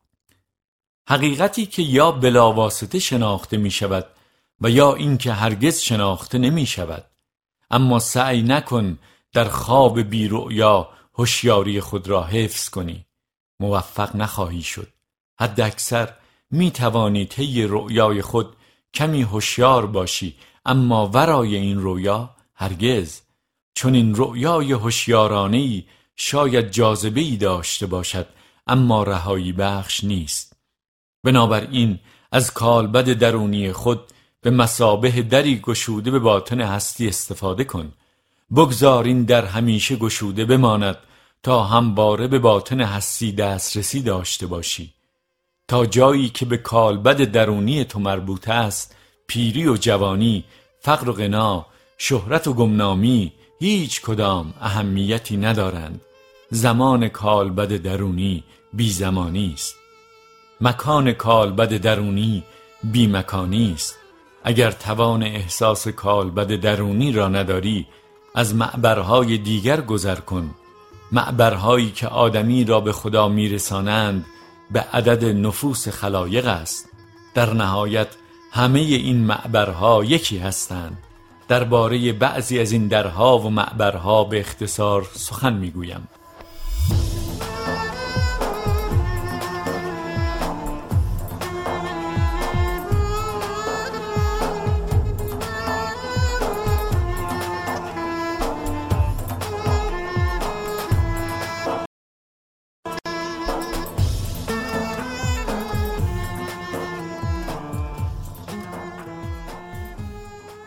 حقیقتی 1.08 1.66
که 1.66 1.82
یا 1.82 2.12
بلاواسطه 2.12 2.98
شناخته 2.98 3.56
می 3.56 3.70
شود 3.70 4.06
و 4.60 4.70
یا 4.70 4.94
اینکه 4.94 5.32
هرگز 5.32 5.78
شناخته 5.78 6.38
نمی 6.38 6.66
شود 6.66 7.04
اما 7.74 7.98
سعی 7.98 8.42
نکن 8.42 8.98
در 9.32 9.48
خواب 9.48 10.00
بیرؤیا 10.00 10.88
هوشیاری 11.14 11.80
خود 11.80 12.08
را 12.08 12.24
حفظ 12.24 12.68
کنی. 12.68 13.06
موفق 13.60 14.16
نخواهی 14.16 14.62
شد. 14.62 14.88
حد 15.40 15.60
اکثر 15.60 16.14
می 16.50 16.70
توانی 16.70 17.26
طی 17.26 17.62
رؤیای 17.62 18.22
خود 18.22 18.56
کمی 18.94 19.22
هوشیار 19.22 19.86
باشی 19.86 20.36
اما 20.64 21.08
ورای 21.08 21.56
این 21.56 21.80
رویا 21.80 22.30
هرگز. 22.54 23.20
چون 23.74 23.94
این 23.94 24.14
رؤیای 24.14 24.72
هوشیارانه 24.72 25.84
شاید 26.16 26.70
جاذبه 26.70 27.20
ای 27.20 27.36
داشته 27.36 27.86
باشد 27.86 28.26
اما 28.66 29.02
رهایی 29.02 29.52
بخش 29.52 30.04
نیست. 30.04 30.56
بنابراین 31.24 31.98
از 32.32 32.52
کالبد 32.52 33.12
درونی 33.12 33.72
خود 33.72 34.13
به 34.44 34.50
مسابه 34.50 35.22
دری 35.22 35.60
گشوده 35.60 36.10
به 36.10 36.18
باطن 36.18 36.60
هستی 36.60 37.08
استفاده 37.08 37.64
کن. 37.64 37.92
بگذار 38.56 39.04
این 39.04 39.22
در 39.22 39.44
همیشه 39.44 39.96
گشوده 39.96 40.44
بماند 40.44 40.96
تا 41.42 41.64
همواره 41.64 42.28
به 42.28 42.38
باطن 42.38 42.80
هستی 42.80 43.32
دسترسی 43.32 44.02
داشته 44.02 44.46
باشی. 44.46 44.94
تا 45.68 45.86
جایی 45.86 46.28
که 46.28 46.46
به 46.46 46.56
کالبد 46.56 47.16
درونی 47.16 47.84
تو 47.84 47.98
مربوط 48.00 48.48
است 48.48 48.96
پیری 49.26 49.68
و 49.68 49.76
جوانی 49.76 50.44
فقر 50.80 51.08
و 51.08 51.12
غنا 51.12 51.66
شهرت 51.98 52.46
و 52.46 52.54
گمنامی 52.54 53.32
هیچ 53.60 54.02
کدام 54.02 54.54
اهمیتی 54.60 55.36
ندارند. 55.36 56.00
زمان 56.50 57.08
کالبد 57.08 57.76
درونی 57.76 58.44
بی 58.72 58.90
زمانی 58.90 59.52
است. 59.54 59.74
مکان 60.60 61.12
کالبد 61.12 61.76
درونی 61.76 62.44
بی 62.82 63.06
مکانی 63.06 63.72
است. 63.72 64.03
اگر 64.44 64.70
توان 64.70 65.22
احساس 65.22 65.88
کالبد 65.88 66.60
درونی 66.60 67.12
را 67.12 67.28
نداری 67.28 67.86
از 68.34 68.54
معبرهای 68.54 69.38
دیگر 69.38 69.80
گذر 69.80 70.14
کن. 70.14 70.54
معبرهایی 71.12 71.90
که 71.90 72.08
آدمی 72.08 72.64
را 72.64 72.80
به 72.80 72.92
خدا 72.92 73.28
میرسانند 73.28 74.26
به 74.70 74.80
عدد 74.80 75.24
نفوس 75.24 75.88
خلایق 75.88 76.46
است. 76.46 76.88
در 77.34 77.54
نهایت 77.54 78.08
همه 78.52 78.80
این 78.80 79.16
معبرها 79.16 80.04
یکی 80.04 80.38
هستند. 80.38 80.98
درباره 81.48 82.12
بعضی 82.12 82.60
از 82.60 82.72
این 82.72 82.88
درها 82.88 83.38
و 83.38 83.50
معبرها 83.50 84.24
به 84.24 84.40
اختصار 84.40 85.06
سخن 85.14 85.52
می‌گویم. 85.52 86.08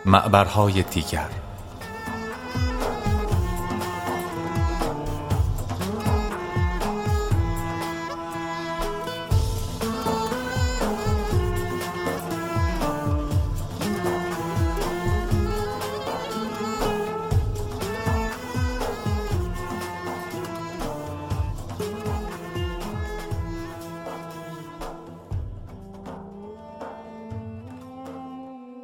معبرهای 0.07 0.83
دیگر. 0.83 1.29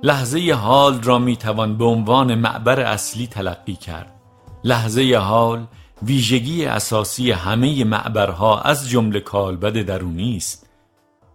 لحظه 0.04 0.54
حال 0.54 1.02
را 1.02 1.20
می 1.20 1.38
توان 1.38 1.78
به 1.78 1.86
عنوان 1.86 2.36
معبر 2.36 2.80
اصلی 2.80 3.28
تلقی 3.28 3.76
کرد. 3.76 4.22
لحظه 4.64 5.16
حال 5.16 5.68
ویژگی 6.02 6.66
اساسی 6.66 7.32
همه 7.32 7.84
معبرها 7.84 8.62
از 8.62 8.90
جمله 8.90 9.20
کالبد 9.20 9.82
درونی 9.82 10.38
است. 10.38 10.70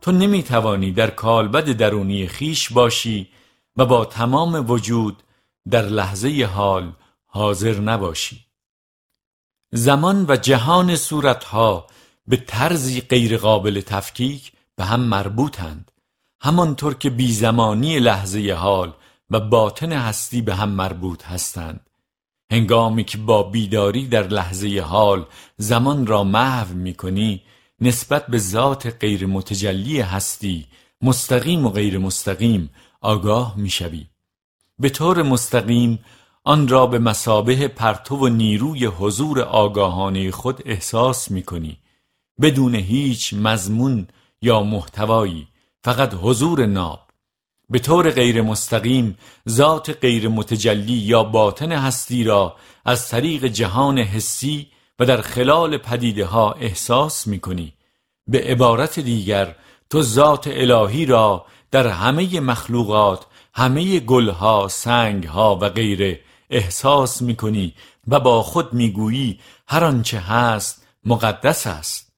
تو 0.01 0.13
نمی 0.13 0.43
توانی 0.43 0.93
در 0.93 1.11
کالبد 1.11 1.73
درونی 1.73 2.27
خیش 2.27 2.73
باشی 2.73 3.29
و 3.77 3.87
با 3.87 4.05
تمام 4.05 4.71
وجود 4.71 5.23
در 5.71 5.83
لحظه 5.83 6.49
حال 6.55 6.93
حاضر 7.27 7.81
نباشی. 7.81 8.45
زمان 9.73 10.27
و 10.29 10.37
جهان 10.37 10.97
صورتها 10.97 11.87
به 12.27 12.37
طرزی 12.37 13.01
غیرقابل 13.01 13.81
تفکیک 13.81 14.53
به 14.77 14.85
هم 14.85 15.01
مربوطند. 15.01 15.91
همانطور 16.41 16.95
که 16.95 17.11
بیزمانی 17.11 17.99
لحظه 17.99 18.53
حال 18.53 18.93
و 19.31 19.41
باطن 19.41 19.93
هستی 19.93 20.43
به 20.43 20.55
هم 20.55 20.69
مربوط 20.69 21.25
هستند. 21.25 21.81
هنگامی 22.51 23.05
که 23.05 23.19
با 23.19 23.43
بیداری 23.43 24.07
در 24.07 24.29
لحظه 24.29 24.81
حال 24.81 25.27
زمان 25.57 26.07
را 26.07 26.25
محو 26.25 26.75
می 26.75 26.95
کنی 26.95 27.43
نسبت 27.81 28.27
به 28.27 28.39
ذات 28.39 28.87
غیر 29.01 29.27
متجلی 29.27 30.01
هستی 30.01 30.67
مستقیم 31.03 31.67
و 31.67 31.71
غیر 31.71 31.99
مستقیم 31.99 32.71
آگاه 33.01 33.55
می‌شوی. 33.57 34.07
به 34.79 34.89
طور 34.89 35.23
مستقیم 35.23 35.99
آن 36.45 36.69
را 36.69 36.87
به 36.87 36.99
مسابه 36.99 37.69
پرتو 37.69 38.17
و 38.17 38.29
نیروی 38.29 38.87
حضور 38.87 39.41
آگاهانه 39.41 40.31
خود 40.31 40.63
احساس 40.65 41.31
می 41.31 41.43
کنی 41.43 41.79
بدون 42.41 42.75
هیچ 42.75 43.35
مضمون 43.35 44.09
یا 44.43 44.63
محتوایی 44.63 45.49
فقط 45.89 46.15
حضور 46.23 46.67
ناب. 46.67 47.01
به 47.71 47.79
طور 47.79 48.11
غیر 48.11 48.43
مستقیم 48.43 49.19
ذات 49.49 49.91
غیر 49.91 50.29
متجلی 50.29 50.93
یا 50.93 51.23
باطن 51.25 51.73
هستی 51.73 52.25
را 52.25 52.57
از 52.85 53.09
طریق 53.09 53.45
جهان 53.45 53.99
حسی 53.99 54.67
و 54.99 55.05
در 55.05 55.21
خلال 55.21 55.79
پدیده 55.79 56.25
ها 56.25 56.53
احساس 56.53 57.27
می 57.27 57.41
کنی 57.41 57.73
به 58.27 58.39
عبارت 58.39 59.01
دیگر 59.01 59.57
تو 59.91 60.03
ذات 60.03 60.49
الهی 60.53 61.07
را 61.07 61.47
در 61.71 61.87
همه 61.87 62.41
مخلوقات 62.41 63.27
همه 63.55 64.01
گلها، 64.01 64.69
سنگها 64.69 65.57
و 65.57 65.69
غیره 65.69 66.21
احساس 66.51 67.23
می 67.23 67.37
کنی 67.37 67.75
و 68.09 68.21
با 68.21 68.43
خود 68.43 68.73
می 68.73 68.91
گویی 68.91 69.41
هر 69.69 69.85
آنچه 69.85 70.19
هست 70.19 70.87
مقدس 71.05 71.67
است. 71.67 72.13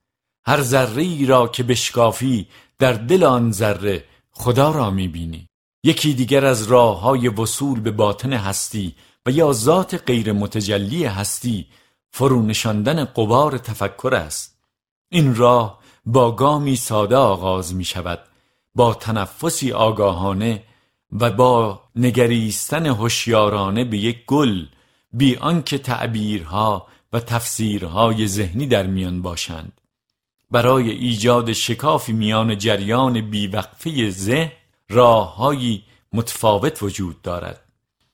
هر 0.45 0.61
ذره 0.61 1.27
را 1.27 1.49
که 1.49 1.63
بشکافی 1.63 2.47
در 2.81 2.93
دل 2.93 3.25
آن 3.25 3.53
ذره 3.53 4.05
خدا 4.31 4.71
را 4.71 4.90
می 4.90 5.09
بینی 5.09 5.49
یکی 5.85 6.14
دیگر 6.14 6.45
از 6.45 6.62
راه 6.62 7.01
های 7.01 7.29
وصول 7.29 7.81
به 7.81 7.90
باطن 7.90 8.33
هستی 8.33 8.95
و 9.27 9.31
یا 9.31 9.53
ذات 9.53 10.03
غیر 10.07 10.33
متجلی 10.33 11.05
هستی 11.05 11.66
فرو 12.11 12.43
نشاندن 12.43 13.05
قبار 13.05 13.59
تفکر 13.59 14.14
است. 14.14 14.59
این 15.09 15.35
راه 15.35 15.81
با 16.07 16.33
گامی 16.33 16.77
ساده 16.77 17.16
آغاز 17.16 17.75
می 17.75 17.85
شود 17.85 18.19
با 18.75 18.95
تنفسی 18.95 19.73
آگاهانه 19.73 20.62
و 21.12 21.31
با 21.31 21.81
نگریستن 21.97 22.87
هوشیارانه 22.87 23.85
به 23.85 23.99
یک 23.99 24.25
گل 24.27 24.66
بی 25.12 25.37
آنکه 25.37 25.79
تعبیرها 25.79 26.87
و 27.12 27.21
تفسیرهای 27.21 28.27
ذهنی 28.27 28.66
در 28.66 28.87
میان 28.87 29.23
باشند. 29.23 29.80
برای 30.51 30.91
ایجاد 30.91 31.53
شکافی 31.53 32.13
میان 32.13 32.59
جریان 32.59 33.31
بیوقفه 33.31 34.11
ذهن 34.11 34.53
راههایی 34.89 35.83
متفاوت 36.13 36.83
وجود 36.83 37.23
دارد. 37.23 37.61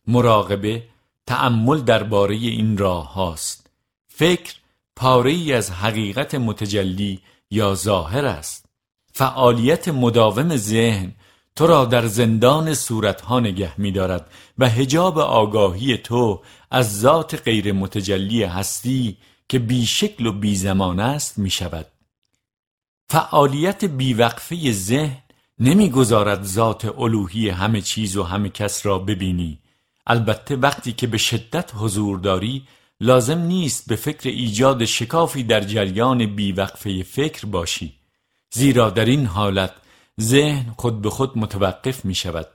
مراقبه 0.07 0.83
تأمل 1.27 1.81
درباره 1.81 2.35
این 2.35 2.79
راه 2.79 3.15
هاست 3.15 3.71
فکر 4.09 4.55
پاره 4.97 5.31
ای 5.31 5.53
از 5.53 5.71
حقیقت 5.71 6.35
متجلی 6.35 7.21
یا 7.51 7.75
ظاهر 7.75 8.25
است. 8.25 8.67
فعالیت 9.13 9.89
مداوم 9.89 10.57
ذهن 10.57 11.13
تو 11.57 11.67
را 11.67 11.85
در 11.85 12.07
زندان 12.07 12.75
صورتها 12.75 13.41
نگه 13.41 13.81
می 13.81 13.93
دارد 13.93 14.31
و 14.59 14.69
هجاب 14.69 15.19
آگاهی 15.19 15.97
تو 15.97 16.43
از 16.71 17.01
ذات 17.01 17.43
غیر 17.45 17.73
متجلی 17.73 18.45
هستی 18.45 19.17
که 19.49 19.59
بی 19.59 19.87
شکل 19.87 20.27
و 20.27 20.33
بی 20.33 20.57
زمان 20.57 21.01
است 21.01 21.39
می 21.39 21.51
شود 21.51 21.87
فعالیت 23.09 23.85
بیوقفه 23.85 24.73
ذهن 24.73 25.23
نمی‌گذارد 25.59 26.43
ذات 26.43 26.85
الوهی 26.99 27.49
همه 27.49 27.81
چیز 27.81 28.17
و 28.17 28.23
همه 28.23 28.49
کس 28.49 28.87
را 28.87 28.99
ببینی. 28.99 29.59
البته 30.07 30.57
وقتی 30.57 30.93
که 30.93 31.07
به 31.07 31.19
شدت 31.19 31.71
حضور 31.75 32.19
داری 32.19 32.69
لازم 33.01 33.39
نیست 33.39 33.89
به 33.89 33.97
فکر 33.97 34.29
ایجاد 34.29 34.85
شکافی 34.85 35.43
در 35.43 35.61
جریان 35.61 36.27
بیوقفه 36.27 37.03
فکر 37.03 37.47
باشی. 37.47 37.93
زیرا 38.55 38.91
در 38.91 39.05
این 39.05 39.27
حالت 39.27 39.73
ذهن 40.21 40.75
خود 40.77 41.03
به 41.03 41.11
خود 41.11 41.39
متوقف 41.39 42.05
می 42.05 42.15
شود 42.15 42.49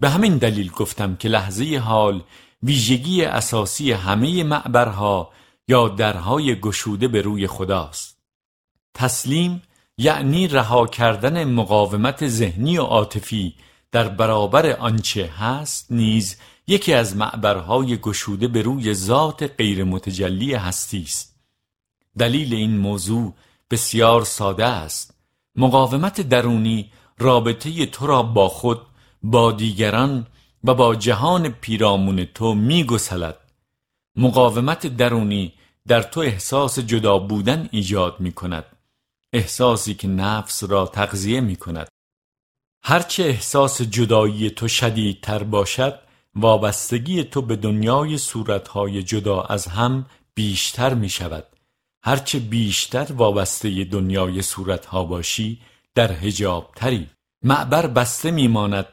به 0.00 0.08
همین 0.10 0.36
دلیل 0.36 0.70
گفتم 0.70 1.16
که 1.16 1.28
لحظه 1.28 1.78
حال 1.78 2.22
ویژگی 2.62 3.24
اساسی 3.24 3.92
همه 3.92 4.44
معبرها 4.44 5.32
یا 5.68 5.88
درهای 5.88 6.60
گشوده 6.60 7.08
به 7.08 7.22
روی 7.22 7.46
خداست. 7.46 8.15
تسلیم 8.96 9.62
یعنی 9.98 10.48
رها 10.48 10.86
کردن 10.86 11.44
مقاومت 11.44 12.28
ذهنی 12.28 12.78
و 12.78 12.82
عاطفی 12.82 13.54
در 13.92 14.08
برابر 14.08 14.70
آنچه 14.70 15.26
هست 15.26 15.86
نیز 15.92 16.36
یکی 16.66 16.92
از 16.92 17.16
معبرهای 17.16 17.96
گشوده 17.96 18.48
به 18.48 18.62
روی 18.62 18.94
ذات 18.94 19.42
غیر 19.58 19.84
متجلی 19.84 20.54
هستی 20.54 21.02
است. 21.02 21.36
دلیل 22.18 22.54
این 22.54 22.76
موضوع 22.76 23.34
بسیار 23.70 24.24
ساده 24.24 24.66
است. 24.66 25.14
مقاومت 25.56 26.20
درونی 26.20 26.90
رابطه 27.18 27.86
تو 27.86 28.06
را 28.06 28.22
با 28.22 28.48
خود 28.48 28.80
با 29.22 29.52
دیگران 29.52 30.26
و 30.64 30.74
با 30.74 30.94
جهان 30.94 31.48
پیرامون 31.48 32.24
تو 32.24 32.54
میگسلد. 32.54 33.36
مقاومت 34.16 34.86
درونی 34.86 35.52
در 35.86 36.02
تو 36.02 36.20
احساس 36.20 36.78
جدا 36.78 37.18
بودن 37.18 37.68
ایجاد 37.72 38.20
می 38.20 38.32
کند 38.32 38.75
احساسی 39.36 39.94
که 39.94 40.08
نفس 40.08 40.64
را 40.64 40.86
تغذیه 40.86 41.40
می 41.40 41.56
کند 41.56 41.88
هرچه 42.84 43.22
احساس 43.22 43.82
جدایی 43.82 44.50
تو 44.50 44.68
شدیدتر 44.68 45.42
باشد 45.42 45.98
وابستگی 46.34 47.24
تو 47.24 47.42
به 47.42 47.56
دنیای 47.56 48.18
صورتهای 48.18 49.02
جدا 49.02 49.42
از 49.42 49.66
هم 49.66 50.06
بیشتر 50.34 50.94
می 50.94 51.08
شود 51.08 51.44
هرچه 52.04 52.38
بیشتر 52.38 53.12
وابسته 53.12 53.84
دنیای 53.84 54.42
صورتها 54.42 55.04
باشی 55.04 55.60
در 55.94 56.12
هجاب 56.12 56.72
تری 56.76 57.10
معبر 57.42 57.86
بسته 57.86 58.30
میماند 58.30 58.86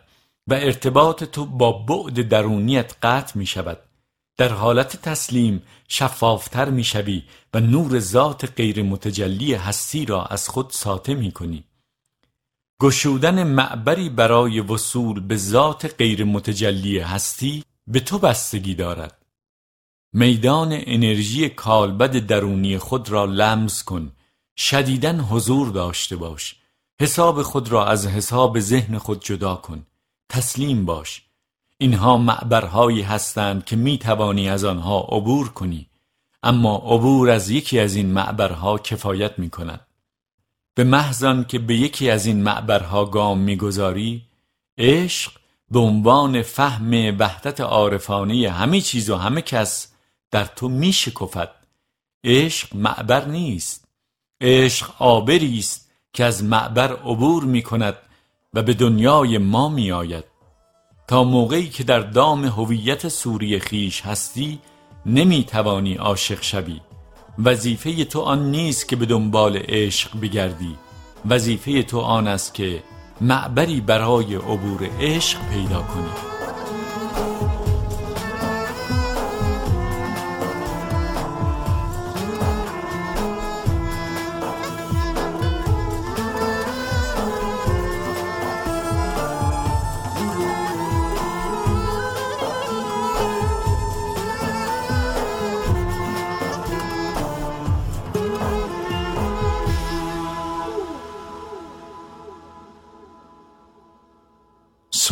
و 0.48 0.54
ارتباط 0.54 1.24
تو 1.24 1.46
با 1.46 1.72
بعد 1.72 2.28
درونیت 2.30 2.96
قطع 3.02 3.38
می 3.38 3.46
شود 3.46 3.80
در 4.38 4.50
حالت 4.50 5.02
تسلیم 5.02 5.64
شفافتر 5.88 6.70
می 6.70 6.84
شوی 6.84 7.24
و 7.54 7.60
نور 7.60 8.00
ذات 8.00 8.46
غیر 8.46 8.84
متجلی 8.84 9.54
هستی 9.54 10.06
را 10.06 10.26
از 10.26 10.50
خود 10.50 10.70
ساته 10.70 11.14
می 11.14 11.32
کنی 11.32 11.64
گشودن 12.82 13.44
معبری 13.44 14.10
برای 14.10 14.60
وصول 14.60 15.20
به 15.20 15.38
ذات 15.38 15.96
غیر 15.98 16.24
متجلی 16.24 17.00
هستی 17.00 17.64
به 17.88 18.00
تو 18.00 18.20
بستگی 18.20 18.76
دارد. 18.76 19.26
میدان 20.14 20.70
انرژی 20.72 21.50
کالبد 21.50 22.18
درونی 22.18 22.78
خود 22.78 23.10
را 23.10 23.26
لمس 23.26 23.84
کن. 23.84 24.12
شدیدن 24.58 25.20
حضور 25.20 25.70
داشته 25.70 26.16
باش. 26.16 26.56
حساب 27.02 27.42
خود 27.42 27.72
را 27.72 27.88
از 27.88 28.08
حساب 28.08 28.60
ذهن 28.60 28.98
خود 28.98 29.24
جدا 29.24 29.56
کن. 29.56 29.86
تسلیم 30.30 30.86
باش. 30.86 31.22
اینها 31.78 32.18
معبرهایی 32.18 33.02
هستند 33.02 33.66
که 33.66 33.76
می 33.76 33.98
توانی 33.98 34.50
از 34.50 34.64
آنها 34.64 35.00
عبور 35.00 35.50
کنی. 35.50 35.90
اما 36.44 36.76
عبور 36.76 37.30
از 37.30 37.50
یکی 37.50 37.80
از 37.80 37.96
این 37.96 38.14
معبرها 38.14 38.78
کفایت 38.78 39.40
می 39.40 39.50
کند 39.50 39.88
به 40.76 40.84
محضان 40.84 41.44
که 41.44 41.60
به 41.60 41.76
یکی 41.76 42.10
از 42.10 42.26
این 42.26 42.44
معبرها 42.44 43.06
گام 43.06 43.40
می‌گذاری 43.40 44.22
عشق 44.78 45.32
به 45.72 45.80
عنوان 45.80 46.42
فهم 46.42 46.92
وحدت 47.20 47.62
عارفانه 47.62 48.50
همه 48.50 48.82
چیز 48.82 49.10
و 49.10 49.16
همه 49.16 49.42
کس 49.42 49.94
در 50.32 50.46
تو 50.46 50.70
می 50.70 50.94
شکفد 50.94 51.50
عشق 52.24 52.76
معبر 52.76 53.26
نیست. 53.26 53.88
عشق 54.42 54.92
آبری 55.00 55.60
است 55.60 55.92
که 56.14 56.24
از 56.24 56.44
معبر 56.44 56.94
عبور 56.94 57.44
می 57.44 57.62
کند 57.62 57.96
و 58.54 58.64
به 58.64 58.74
دنیای 58.74 59.38
ما 59.38 59.70
می 59.70 59.92
آید 59.92 60.24
تا 61.08 61.24
موقعی 61.24 61.70
که 61.70 61.84
در 61.84 62.00
دام 62.00 62.46
هویت 62.46 63.08
سوری 63.08 63.60
خیش 63.60 64.02
هستی 64.02 64.60
نمی 65.06 65.44
توانی 65.44 65.96
عاشق 65.96 66.42
شوی. 66.42 66.82
وظیفه 67.44 68.06
تو 68.06 68.22
آن 68.22 68.52
نیست 68.52 68.88
که 68.88 68.96
به 68.96 69.06
دنبال 69.06 69.58
عشق 69.58 70.20
بگردی. 70.22 70.76
وظیفه 71.30 71.84
تو 71.84 72.00
آن 72.00 72.28
است 72.28 72.54
که 72.54 72.84
معبری 73.22 73.82
برای 73.82 74.36
عبور 74.36 74.90
عشق 75.02 75.40
پیدا 75.50 75.82
کنی. 75.82 76.33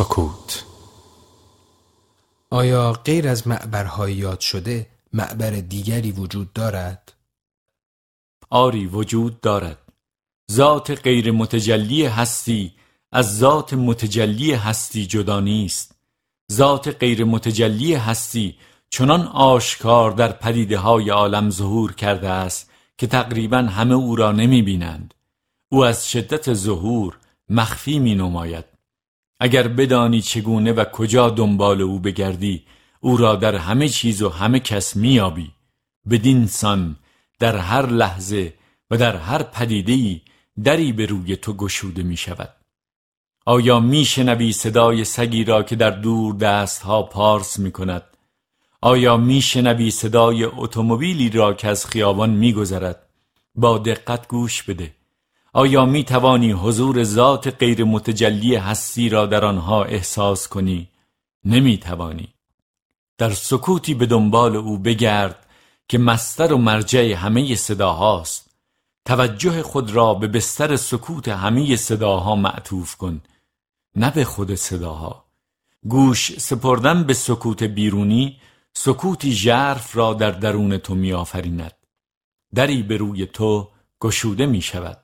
سکوت. 0.02 0.64
آیا 2.50 2.92
غیر 2.92 3.28
از 3.28 3.48
معبرهای 3.48 4.12
یاد 4.12 4.40
شده 4.40 4.86
معبر 5.12 5.50
دیگری 5.50 6.12
وجود 6.12 6.52
دارد؟ 6.52 7.12
آری 8.50 8.86
وجود 8.86 9.40
دارد. 9.40 9.78
ذات 10.52 10.90
غیر 10.90 11.32
متجلی 11.32 12.06
هستی 12.06 12.72
از 13.12 13.38
ذات 13.38 13.74
متجلی 13.74 14.52
هستی 14.52 15.06
جدا 15.06 15.40
نیست. 15.40 15.94
ذات 16.52 16.88
غیر 16.88 17.24
متجلی 17.24 17.94
هستی 17.94 18.56
چنان 18.90 19.22
آشکار 19.26 20.10
در 20.10 20.32
پدیده 20.32 20.78
های 20.78 21.10
عالم 21.10 21.50
ظهور 21.50 21.92
کرده 21.94 22.28
است 22.28 22.70
که 22.98 23.06
تقریبا 23.06 23.58
همه 23.58 23.94
او 23.94 24.16
را 24.16 24.32
نمی 24.32 24.62
بینند 24.62 25.14
او 25.72 25.84
از 25.84 26.10
شدت 26.10 26.54
ظهور 26.54 27.18
مخفی 27.48 27.98
می 27.98 28.14
نماید 28.14 28.71
اگر 29.44 29.68
بدانی 29.68 30.20
چگونه 30.20 30.72
و 30.72 30.84
کجا 30.84 31.30
دنبال 31.30 31.80
او 31.80 31.98
بگردی 31.98 32.62
او 33.00 33.16
را 33.16 33.36
در 33.36 33.56
همه 33.56 33.88
چیز 33.88 34.22
و 34.22 34.28
همه 34.28 34.60
کس 34.60 34.96
میابی 34.96 35.50
بدین 36.10 36.46
سان 36.46 36.96
در 37.38 37.56
هر 37.56 37.86
لحظه 37.86 38.54
و 38.90 38.96
در 38.96 39.16
هر 39.16 39.42
پدیده 39.42 40.20
دری 40.64 40.92
به 40.92 41.06
روی 41.06 41.36
تو 41.36 41.52
گشوده 41.52 42.02
می 42.02 42.16
شود 42.16 42.54
آیا 43.46 43.80
میشنوی 43.80 44.52
صدای 44.52 45.04
سگی 45.04 45.44
را 45.44 45.62
که 45.62 45.76
در 45.76 45.90
دور 45.90 46.34
دست 46.34 46.82
ها 46.82 47.02
پارس 47.02 47.58
می 47.58 47.70
کند 47.70 48.02
آیا 48.80 49.16
میشنوی 49.16 49.90
صدای 49.90 50.44
اتومبیلی 50.44 51.30
را 51.30 51.54
که 51.54 51.68
از 51.68 51.86
خیابان 51.86 52.30
میگذرد؟ 52.30 53.06
با 53.54 53.78
دقت 53.78 54.28
گوش 54.28 54.62
بده. 54.62 54.94
آیا 55.54 55.86
می 55.86 56.04
توانی 56.04 56.52
حضور 56.52 57.04
ذات 57.04 57.48
غیر 57.48 57.84
متجلی 57.84 58.56
هستی 58.56 59.08
را 59.08 59.26
در 59.26 59.44
آنها 59.44 59.84
احساس 59.84 60.48
کنی؟ 60.48 60.88
نمی 61.44 61.78
توانی 61.78 62.34
در 63.18 63.30
سکوتی 63.30 63.94
به 63.94 64.06
دنبال 64.06 64.56
او 64.56 64.78
بگرد 64.78 65.46
که 65.88 65.98
مستر 65.98 66.52
و 66.52 66.58
مرجع 66.58 67.12
همه 67.12 67.54
صداهاست. 67.54 68.50
توجه 69.04 69.62
خود 69.62 69.90
را 69.90 70.14
به 70.14 70.26
بستر 70.26 70.76
سکوت 70.76 71.28
همه 71.28 71.76
صداها 71.76 72.36
معطوف 72.36 72.96
کن 72.96 73.22
نه 73.96 74.10
به 74.10 74.24
خود 74.24 74.54
صداها. 74.54 75.24
گوش 75.88 76.38
سپردن 76.38 77.04
به 77.04 77.14
سکوت 77.14 77.62
بیرونی 77.62 78.40
سکوتی 78.74 79.32
ژرف 79.32 79.96
را 79.96 80.14
در 80.14 80.30
درون 80.30 80.78
تو 80.78 80.94
میآفریند. 80.94 81.72
دری 82.54 82.82
به 82.82 82.96
روی 82.96 83.26
تو 83.26 83.68
گشوده 84.00 84.46
می 84.46 84.60
شود 84.60 85.01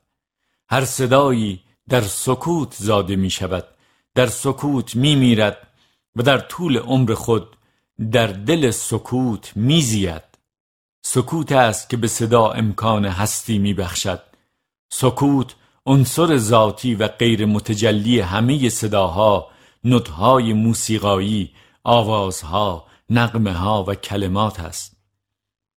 هر 0.70 0.84
صدایی 0.84 1.60
در 1.88 2.00
سکوت 2.00 2.74
زاده 2.78 3.16
می 3.16 3.30
شود 3.30 3.64
در 4.14 4.26
سکوت 4.26 4.96
می 4.96 5.16
میرد 5.16 5.66
و 6.16 6.22
در 6.22 6.38
طول 6.38 6.78
عمر 6.78 7.14
خود 7.14 7.56
در 8.12 8.26
دل 8.26 8.70
سکوت 8.70 9.52
می 9.56 9.82
زید 9.82 10.22
سکوت 11.04 11.52
است 11.52 11.90
که 11.90 11.96
به 11.96 12.08
صدا 12.08 12.50
امکان 12.50 13.04
هستی 13.04 13.58
می 13.58 13.74
بخشد 13.74 14.22
سکوت 14.92 15.54
عنصر 15.86 16.36
ذاتی 16.36 16.94
و 16.94 17.08
غیر 17.08 17.46
متجلی 17.46 18.20
همه 18.20 18.68
صداها 18.68 19.48
نطهای 19.84 20.52
موسیقایی 20.52 21.50
آوازها 21.84 22.86
نقمه 23.10 23.52
ها 23.52 23.84
و 23.88 23.94
کلمات 23.94 24.60
است. 24.60 24.96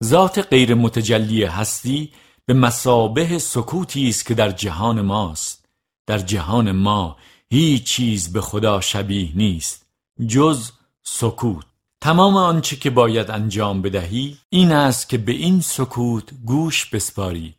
ذات 0.04 0.38
غیر 0.38 0.74
متجلی 0.74 1.44
هستی 1.44 2.12
به 2.46 2.54
مسابه 2.54 3.38
سکوتی 3.38 4.08
است 4.08 4.26
که 4.26 4.34
در 4.34 4.50
جهان 4.50 5.00
ماست. 5.00 5.64
در 6.06 6.18
جهان 6.18 6.72
ما 6.72 7.16
هیچ 7.50 7.84
چیز 7.84 8.32
به 8.32 8.40
خدا 8.40 8.80
شبیه 8.80 9.36
نیست 9.36 9.86
جز 10.26 10.70
سکوت. 11.02 11.64
تمام 12.00 12.36
آنچه 12.36 12.76
که 12.76 12.90
باید 12.90 13.30
انجام 13.30 13.82
بدهی 13.82 14.38
این 14.48 14.72
است 14.72 15.08
که 15.08 15.18
به 15.18 15.32
این 15.32 15.60
سکوت 15.60 16.30
گوش 16.44 16.86
بسپاری. 16.86 17.54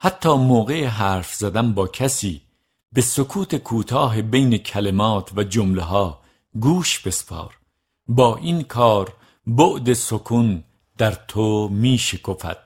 حتی 0.00 0.28
موقع 0.28 0.84
حرف 0.86 1.34
زدن 1.34 1.72
با 1.72 1.86
کسی 1.88 2.40
به 2.92 3.00
سکوت 3.00 3.56
کوتاه 3.56 4.22
بین 4.22 4.58
کلمات 4.58 5.30
و 5.36 5.44
جمله 5.44 5.82
ها 5.82 6.20
گوش 6.60 6.98
بسپار. 6.98 7.58
با 8.08 8.36
این 8.36 8.62
کار 8.62 9.12
بعد 9.46 9.92
سکون 9.92 10.64
در 10.98 11.12
تو 11.28 11.68
می 11.68 11.98
شکفت 11.98 12.63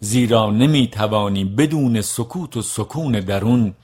زیرا 0.00 0.50
نمی 0.50 0.86
توانی 0.86 1.44
بدون 1.44 2.00
سکوت 2.00 2.56
و 2.56 2.62
سکون 2.62 3.12
درون 3.12 3.74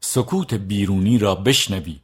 سکوت 0.00 0.54
بیرونی 0.54 1.18
را 1.18 1.34
بشنوی. 1.34 1.98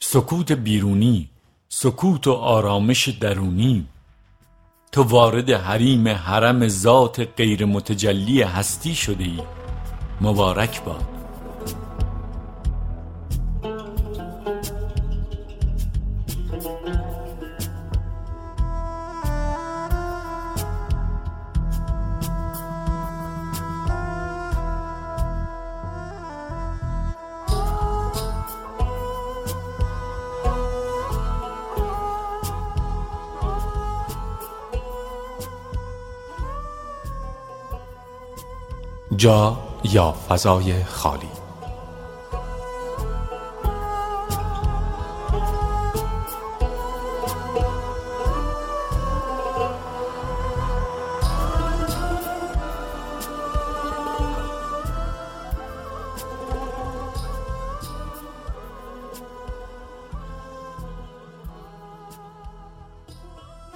سکوت 0.00 0.52
بیرونی 0.52 1.28
سکوت 1.68 2.26
و 2.26 2.32
آرامش 2.32 3.08
درونی. 3.08 3.86
تو 4.92 5.02
وارد 5.02 5.50
حریم 5.50 6.08
حرم 6.08 6.68
ذات 6.68 7.28
غیر 7.36 7.64
متجلی 7.64 8.42
هستی 8.42 8.94
شده 8.94 9.24
ای. 9.24 9.40
مبارک 10.20 10.84
باد. 10.84 11.15
جا 39.26 39.58
یا 39.84 40.12
فضای 40.28 40.84
خالی. 40.84 41.28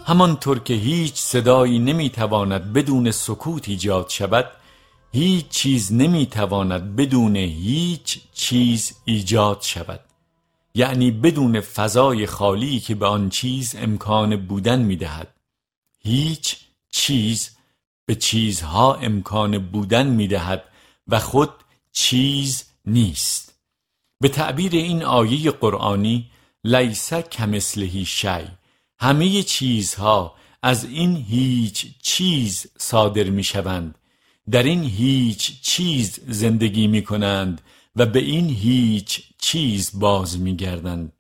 همانطور 0.07 0.59
که 0.59 0.75
هیچ 0.75 1.15
صدایی 1.15 1.79
نمی‌تواند 1.79 2.73
بدون 2.73 3.11
سکوت 3.11 3.69
ایجاد 3.69 4.09
شود 4.09 4.60
هیچ 5.13 5.49
چیز 5.49 5.93
نمی‌تواند 5.93 6.97
بدون 6.97 7.37
هیچ 7.37 8.19
چیز 8.33 8.93
ایجاد 9.05 9.63
شود. 9.63 10.01
یعنی 10.75 11.11
بدون 11.11 11.61
فضای 11.61 12.27
خالی 12.27 12.81
که 12.81 12.95
به 12.95 13.07
آن 13.07 13.31
چیز 13.31 13.75
امکان 13.79 14.37
بودن 14.37 14.83
می‌دهد. 14.83 15.29
هیچ 15.99 16.57
چیز 16.91 17.51
به 18.07 18.15
چیزها 18.15 18.95
امکان 18.95 19.59
بودن 19.59 20.07
می‌دهد 20.07 20.65
و 21.09 21.19
خود 21.19 21.51
چیز 21.93 22.65
نیست. 22.87 23.55
به 24.21 24.29
تعبیر 24.29 24.73
این 24.73 25.03
آیه 25.03 25.51
قرآنی 25.51 26.31
لیس 26.65 27.15
کمثلهی 27.15 28.05
شی 28.05 28.49
همه 28.99 29.43
چیزها 29.43 30.35
از 30.63 30.85
این 30.85 31.17
هیچ 31.17 31.87
چیز 32.03 32.67
صادر 32.79 33.25
می‌شوند. 33.25 33.95
در 34.51 34.63
این 34.63 34.85
هیچ 34.85 35.61
چیز 35.61 36.21
زندگی 36.29 36.87
می 36.87 37.03
کنند 37.03 37.61
و 37.97 38.07
به 38.07 38.19
این 38.19 38.49
هیچ 38.49 39.23
چیز 39.39 39.91
باز 39.95 40.41
می 40.41 40.57
گردند 40.57 41.13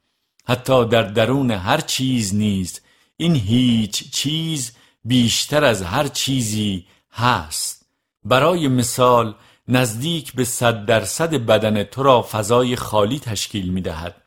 حتی 0.44 0.84
در 0.84 1.02
درون 1.02 1.50
هر 1.50 1.80
چیز 1.80 2.34
نیز 2.34 2.80
این 3.16 3.36
هیچ 3.36 4.10
چیز 4.10 4.72
بیشتر 5.04 5.64
از 5.64 5.82
هر 5.82 6.08
چیزی 6.08 6.86
هست. 7.12 7.86
برای 8.24 8.68
مثال 8.68 9.34
نزدیک 9.68 10.32
به 10.32 10.44
صد 10.44 10.86
درصد 10.86 11.34
بدن 11.34 11.82
تو 11.82 12.02
را 12.02 12.22
فضای 12.22 12.76
خالی 12.76 13.18
تشکیل 13.18 13.68
می 13.72 13.80
دهد 13.80 14.22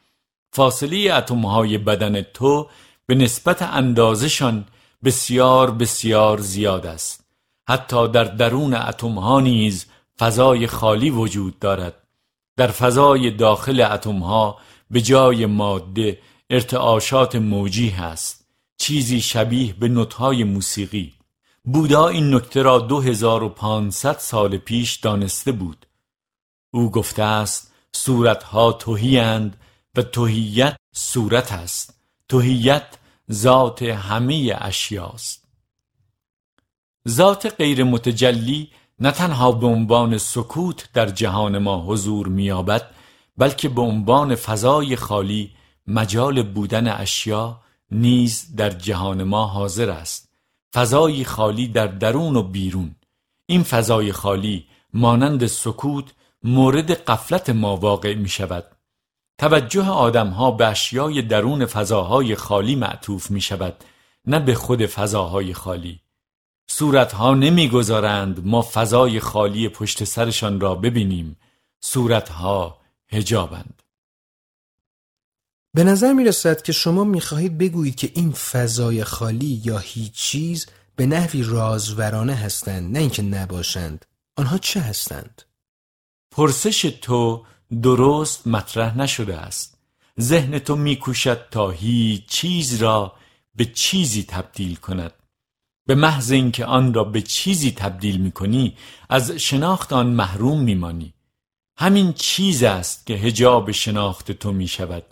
فاصله 0.52 1.14
اتمهای 1.14 1.78
بدن 1.78 2.22
تو 2.22 2.70
به 3.06 3.16
نسبت 3.16 3.62
اندازشان 3.62 4.66
بسیار 5.04 5.72
بسیار 5.72 6.38
زیاد 6.42 6.86
است. 6.86 7.23
حتی 7.68 8.08
در 8.08 8.24
درون 8.24 8.74
اتم 8.74 9.20
ها 9.20 9.40
نیز 9.40 9.86
فضای 10.20 10.68
خالی 10.68 11.10
وجود 11.10 11.60
دارد. 11.60 12.08
در 12.58 12.68
فضای 12.68 13.32
داخل 13.32 13.82
اتم 13.82 14.20
ها 14.20 14.58
به 14.92 15.02
جای 15.02 15.46
ماده 15.46 16.20
ارتعاشات 16.50 17.36
موجی 17.36 17.90
هست. 17.90 18.48
چیزی 18.78 19.22
شبیه 19.22 19.74
به 19.74 19.88
نوتهای 19.88 20.44
موسیقی. 20.44 21.14
بودا 21.64 22.08
این 22.08 22.34
نکته 22.36 22.62
را 22.62 22.80
2500 22.80 24.18
سال 24.18 24.58
پیش 24.58 24.96
دانسته 24.96 25.52
بود. 25.52 25.86
او 26.74 26.92
گفته 26.92 27.24
است 27.24 27.74
صورتها 27.96 28.72
توهیند 28.72 29.58
و 29.96 30.02
توهیت 30.02 30.76
صورت 30.96 31.52
است. 31.52 32.00
توهیت 32.30 32.98
ذات 33.32 33.82
همه 33.82 34.58
اشیاست. 34.62 35.43
ذات 37.08 37.56
غیر 37.58 37.84
متجلی 37.84 38.70
نه 39.00 39.12
تنها 39.12 39.52
به 39.52 39.68
عنوان 39.68 40.18
سکوت 40.18 40.90
در 40.94 41.10
جهان 41.10 41.58
ما 41.58 41.86
حضور 41.88 42.28
میابد 42.28 42.90
بلکه 43.38 43.70
به 43.70 43.82
عنوان 43.82 44.36
فضای 44.36 44.96
خالی 44.96 45.52
مجال 45.88 46.44
بودن 46.44 46.88
اشیا 46.88 47.60
نیز 47.92 48.56
در 48.56 48.70
جهان 48.70 49.24
ما 49.24 49.48
حاضر 49.48 49.90
است. 49.90 50.30
فضای 50.74 51.24
خالی 51.24 51.68
در 51.68 51.88
درون 51.88 52.36
و 52.36 52.44
بیرون. 52.44 52.96
این 53.46 53.64
فضای 53.64 54.12
خالی 54.12 54.66
مانند 54.94 55.46
سکوت 55.46 56.06
مورد 56.44 56.92
قفلت 56.92 57.50
ما 57.50 57.78
واقع 57.78 58.16
می 58.16 58.30
شود 58.30 58.66
توجه 59.38 59.90
آدم 59.90 60.28
ها 60.28 60.52
به 60.52 60.68
اشیای 60.68 61.22
درون 61.22 61.66
فضاهای 61.66 62.36
خالی 62.36 62.76
معطوف 62.76 63.32
می 63.32 63.42
شود 63.42 63.84
نه 64.26 64.40
به 64.40 64.56
خود 64.56 64.86
فضاهای 64.86 65.54
خالی. 65.54 66.00
صورتها 66.68 67.34
نمی‌گذارند 67.34 68.46
ما 68.46 68.62
فضای 68.62 69.20
خالی 69.20 69.70
پشت 69.70 70.04
سرشان 70.04 70.60
را 70.60 70.76
ببینیم. 70.76 71.38
صورتها 71.82 72.80
هجابند 73.08 73.84
به 75.76 75.84
نظر 75.84 76.14
می 76.14 76.24
رسد 76.24 76.62
که 76.62 76.72
شما 76.72 77.04
می 77.04 77.22
خواهید 77.22 77.58
بگویید 77.58 77.96
که 77.96 78.12
این 78.16 78.32
فضای 78.32 79.04
خالی 79.04 79.62
یا 79.66 79.78
هیچ 79.78 80.12
چیز 80.12 80.66
به 80.96 81.06
نحوی 81.06 81.44
رازورانه 81.44 82.36
هستند 82.36 82.94
نه 82.94 83.00
اینکه 83.00 83.22
نباشند. 83.22 84.06
آنها 84.36 84.58
چه 84.58 84.80
هستند؟ 84.80 85.42
پرسش 86.32 86.82
تو 86.82 87.46
درست 87.82 88.48
مطرح 88.48 88.98
نشده 88.98 89.38
است. 89.38 89.78
ذهن 90.20 90.60
تو 90.60 90.76
میکوشد 90.76 91.50
تا 91.52 91.70
هیچ 91.70 92.26
چیز 92.26 92.82
را 92.82 93.14
به 93.56 93.66
چیزی 93.66 94.24
تبدیل 94.24 94.76
کند. 94.76 95.14
به 95.86 95.96
محض 95.96 96.32
اینکه 96.32 96.66
آن 96.66 96.94
را 96.94 97.04
به 97.04 97.22
چیزی 97.22 97.72
تبدیل 97.72 98.18
می‌کنی 98.18 98.78
از 99.10 99.32
شناخت 99.32 99.94
آن 99.94 100.08
محروم 100.08 100.62
میمانی. 100.62 101.14
همین 101.78 102.14
چیز 102.14 102.64
است 102.64 103.06
که 103.06 103.14
هجاب 103.14 103.72
شناخت 103.72 104.32
تو 104.32 104.52
می 104.52 104.68
شود 104.68 105.04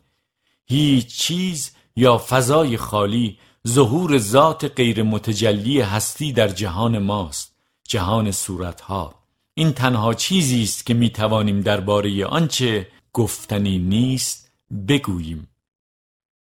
هیچ 0.66 1.08
چیز 1.08 1.72
یا 1.96 2.18
فضای 2.18 2.78
خالی 2.78 3.38
ظهور 3.68 4.18
ذات 4.18 4.66
غیر 4.66 5.04
متجلی 5.04 5.82
هستی 5.82 6.34
در 6.34 6.48
جهان 6.48 6.98
ماست 6.98 7.56
جهان 7.88 8.32
صورتها. 8.32 9.16
این 9.54 9.74
تنها 9.74 10.14
چیزی 10.14 10.64
است 10.64 10.86
که 10.86 10.94
می 10.94 11.10
توانیم 11.10 11.62
درباره 11.62 12.26
آنچه 12.26 12.88
گفتنی 13.14 13.80
نیست 13.80 14.52
بگوییم. 14.88 15.48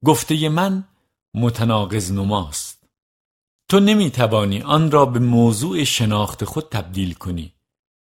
گفته 0.06 0.50
من 0.50 0.88
متناقض 1.34 2.12
نماست. 2.12 2.85
تو 3.70 3.80
نمی 3.80 4.10
توانی 4.10 4.62
آن 4.62 4.92
را 4.92 5.06
به 5.06 5.20
موضوع 5.20 5.84
شناخت 5.84 6.44
خود 6.44 6.70
تبدیل 6.70 7.14
کنی. 7.14 7.54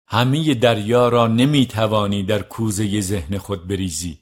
همه 0.07 0.53
دریا 0.53 1.09
را 1.09 1.27
نمی 1.27 1.65
توانی 1.65 2.23
در 2.23 2.41
کوزه 2.41 3.01
ذهن 3.01 3.37
خود 3.37 3.67
بریزی. 3.67 4.17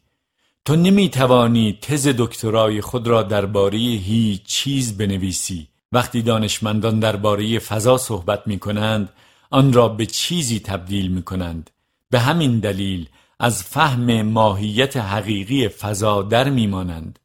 تو 0.65 0.75
نمی 0.75 1.10
توانی 1.10 1.78
تز 1.82 2.08
دکترای 2.08 2.82
خود 2.82 3.08
را 3.08 3.23
درباره 3.23 3.78
هیچ 3.78 4.43
چیز 4.43 4.97
بنویسی. 4.97 5.67
وقتی 5.91 6.21
دانشمندان 6.21 6.99
درباره 6.99 7.60
فضا 7.60 7.97
صحبت 7.97 8.47
می 8.47 8.60
کنند 8.60 9.10
آن 9.49 9.73
را 9.73 9.88
به 9.89 10.06
چیزی 10.06 10.60
تبدیل 10.60 11.12
می 11.12 11.23
کنند 11.23 11.69
به 12.10 12.19
همین 12.19 12.60
دلیل 12.60 13.10
از 13.39 13.63
فهم 13.63 14.21
ماهیت 14.21 14.97
حقیقی 14.97 15.67
فضا 15.67 16.21
در 16.21 16.49
میمانند. 16.49 17.19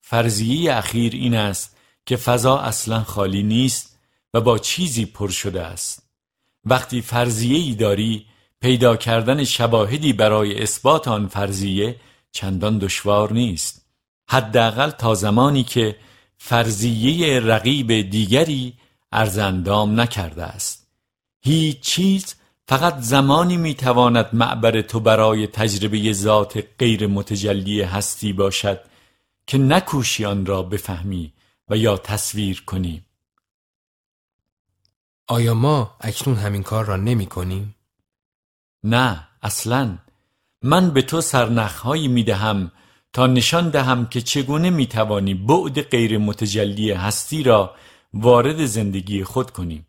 فرضیه 0.00 0.74
اخیر 0.74 1.12
این 1.12 1.34
است 1.34 1.75
که 2.06 2.16
فضا 2.16 2.58
اصلا 2.58 3.02
خالی 3.02 3.42
نیست 3.42 3.98
و 4.34 4.40
با 4.40 4.58
چیزی 4.58 5.06
پر 5.06 5.28
شده 5.28 5.62
است. 5.62 6.02
وقتی 6.64 7.02
فرضیه 7.02 7.58
ای 7.58 7.74
داری 7.74 8.26
پیدا 8.60 8.96
کردن 8.96 9.44
شواهدی 9.44 10.12
برای 10.12 10.62
اثبات 10.62 11.08
آن 11.08 11.28
فرضیه 11.28 11.96
چندان 12.32 12.78
دشوار 12.78 13.32
نیست. 13.32 13.86
حداقل 14.28 14.90
تا 14.90 15.14
زمانی 15.14 15.62
که 15.64 15.96
فرضیه 16.38 17.40
رقیب 17.40 18.10
دیگری 18.10 18.74
ارزندام 19.12 20.00
نکرده 20.00 20.44
است. 20.44 20.86
هیچ 21.42 21.80
چیز 21.80 22.34
فقط 22.68 22.98
زمانی 23.00 23.56
می‌تواند 23.56 24.28
معبر 24.32 24.80
تو 24.80 25.00
برای 25.00 25.46
تجربه 25.46 26.12
ذات 26.12 26.64
غیر 26.78 27.06
متجلی 27.06 27.82
هستی 27.82 28.32
باشد 28.32 28.80
که 29.46 29.58
نکوشی 29.58 30.24
آن 30.24 30.46
را 30.46 30.62
بفهمی. 30.62 31.32
و 31.68 31.76
یا 31.76 31.96
تصویر 31.96 32.62
کنی 32.66 33.02
آیا 35.26 35.54
ما 35.54 35.96
اکنون 36.00 36.36
همین 36.36 36.62
کار 36.62 36.84
را 36.84 36.96
نمی 36.96 37.26
کنیم؟ 37.26 37.74
نه 38.84 39.28
اصلا. 39.42 39.98
من 40.62 40.90
به 40.90 41.02
تو 41.02 41.20
سرنخهایی 41.20 42.08
می 42.08 42.24
دهم 42.24 42.72
تا 43.12 43.26
نشان 43.26 43.70
دهم 43.70 44.06
که 44.06 44.20
چگونه 44.20 44.70
می 44.70 44.86
توانی 44.86 45.34
بعد 45.34 45.80
غیر 45.80 46.18
متجلی 46.18 46.92
هستی 46.92 47.42
را 47.42 47.74
وارد 48.14 48.66
زندگی 48.66 49.24
خود 49.24 49.50
کنیم. 49.50 49.86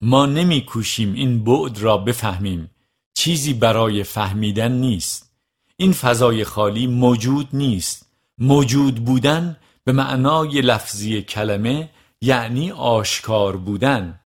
ما 0.00 0.26
نمی 0.26 0.64
کوشیم 0.64 1.12
این 1.12 1.44
بعد 1.44 1.78
را 1.78 1.98
بفهمیم. 1.98 2.70
چیزی 3.14 3.54
برای 3.54 4.04
فهمیدن 4.04 4.72
نیست. 4.72 5.32
این 5.76 5.92
فضای 5.92 6.44
خالی 6.44 6.86
موجود 6.86 7.48
نیست. 7.52 8.06
موجود 8.38 9.04
بودن 9.04 9.56
به 9.88 9.92
معنای 9.92 10.60
لفظی 10.60 11.22
کلمه 11.22 11.90
یعنی 12.20 12.70
آشکار 12.70 13.56
بودن. 13.56 14.20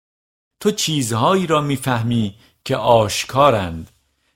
تو 0.60 0.72
چیزهایی 0.72 1.48
را 1.48 1.62
می‌فهمی 1.62 2.36
که 2.66 2.76
آشکارند. 2.76 3.92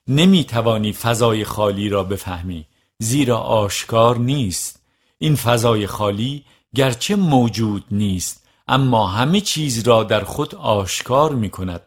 نمی‌توانی 0.08 0.92
فضای 0.92 1.44
خالی 1.44 1.88
را 1.88 2.04
بفهمی 2.04 2.66
زیرا 2.98 3.38
آشکار 3.38 4.18
نیست. 4.18 4.82
این 5.18 5.36
فضای 5.36 5.86
خالی 5.86 6.44
گرچه 6.74 7.16
موجود 7.16 7.84
نیست 7.90 8.46
اما 8.68 9.06
همه 9.06 9.40
چیز 9.40 9.88
را 9.88 10.04
در 10.04 10.24
خود 10.24 10.54
آشکار 10.54 11.34
می 11.34 11.50
کند 11.50 11.82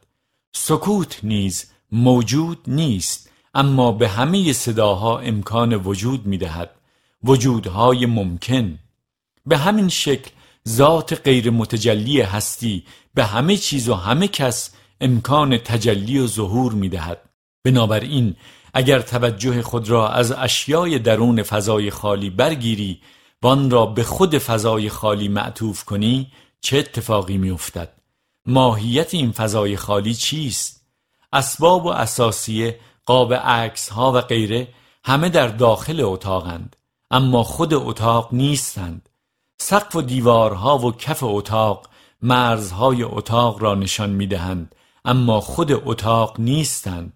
سکوت 0.55 1.19
نیز 1.23 1.71
موجود 1.91 2.59
نیست 2.67 3.29
اما 3.53 3.91
به 3.91 4.09
همه 4.09 4.53
صداها 4.53 5.19
امکان 5.19 5.73
وجود 5.73 6.25
می 6.25 6.37
دهد 6.37 6.69
وجودهای 7.23 8.05
ممکن. 8.05 8.79
به 9.45 9.57
همین 9.57 9.89
شکل 9.89 10.31
ذات 10.67 11.21
غیر 11.23 11.49
متجلی 11.49 12.21
هستی 12.21 12.83
به 13.13 13.25
همه 13.25 13.57
چیز 13.57 13.89
و 13.89 13.93
همه 13.93 14.27
کس 14.27 14.71
امکان 15.01 15.57
تجلی 15.57 16.19
و 16.19 16.27
ظهور 16.27 16.73
می 16.73 16.89
دهد 16.89 17.29
بنابراین 17.63 18.35
اگر 18.73 18.99
توجه 18.99 19.61
خود 19.61 19.89
را 19.89 20.09
از 20.09 20.31
اشیای 20.31 20.99
درون 20.99 21.43
فضای 21.43 21.89
خالی 21.89 22.29
برگیری 22.29 23.01
و 23.41 23.47
آن 23.47 23.69
را 23.69 23.85
به 23.85 24.03
خود 24.03 24.37
فضای 24.37 24.89
خالی 24.89 25.27
معطوف 25.27 25.83
کنی 25.83 26.31
چه 26.61 26.77
اتفاقی 26.77 27.37
می 27.37 27.49
افتد؟ 27.49 27.93
ماهیت 28.45 29.13
این 29.13 29.31
فضای 29.31 29.77
خالی 29.77 30.13
چیست؟ 30.13 30.85
اسباب 31.33 31.85
و 31.85 31.89
اساسیه 31.89 32.79
قاب 33.05 33.33
عکس 33.33 33.89
ها 33.89 34.11
و 34.11 34.21
غیره 34.21 34.67
همه 35.05 35.29
در 35.29 35.47
داخل 35.47 36.01
اتاقند 36.01 36.75
اما 37.11 37.43
خود 37.43 37.73
اتاق 37.73 38.29
نیستند 38.33 39.08
سقف 39.61 39.95
و 39.95 40.01
دیوارها 40.01 40.77
و 40.77 40.91
کف 40.91 41.19
اتاق 41.23 41.89
مرزهای 42.21 43.03
اتاق 43.03 43.63
را 43.63 43.75
نشان 43.75 44.09
می‌دهند 44.09 44.75
اما 45.05 45.41
خود 45.41 45.71
اتاق 45.71 46.39
نیستند. 46.39 47.13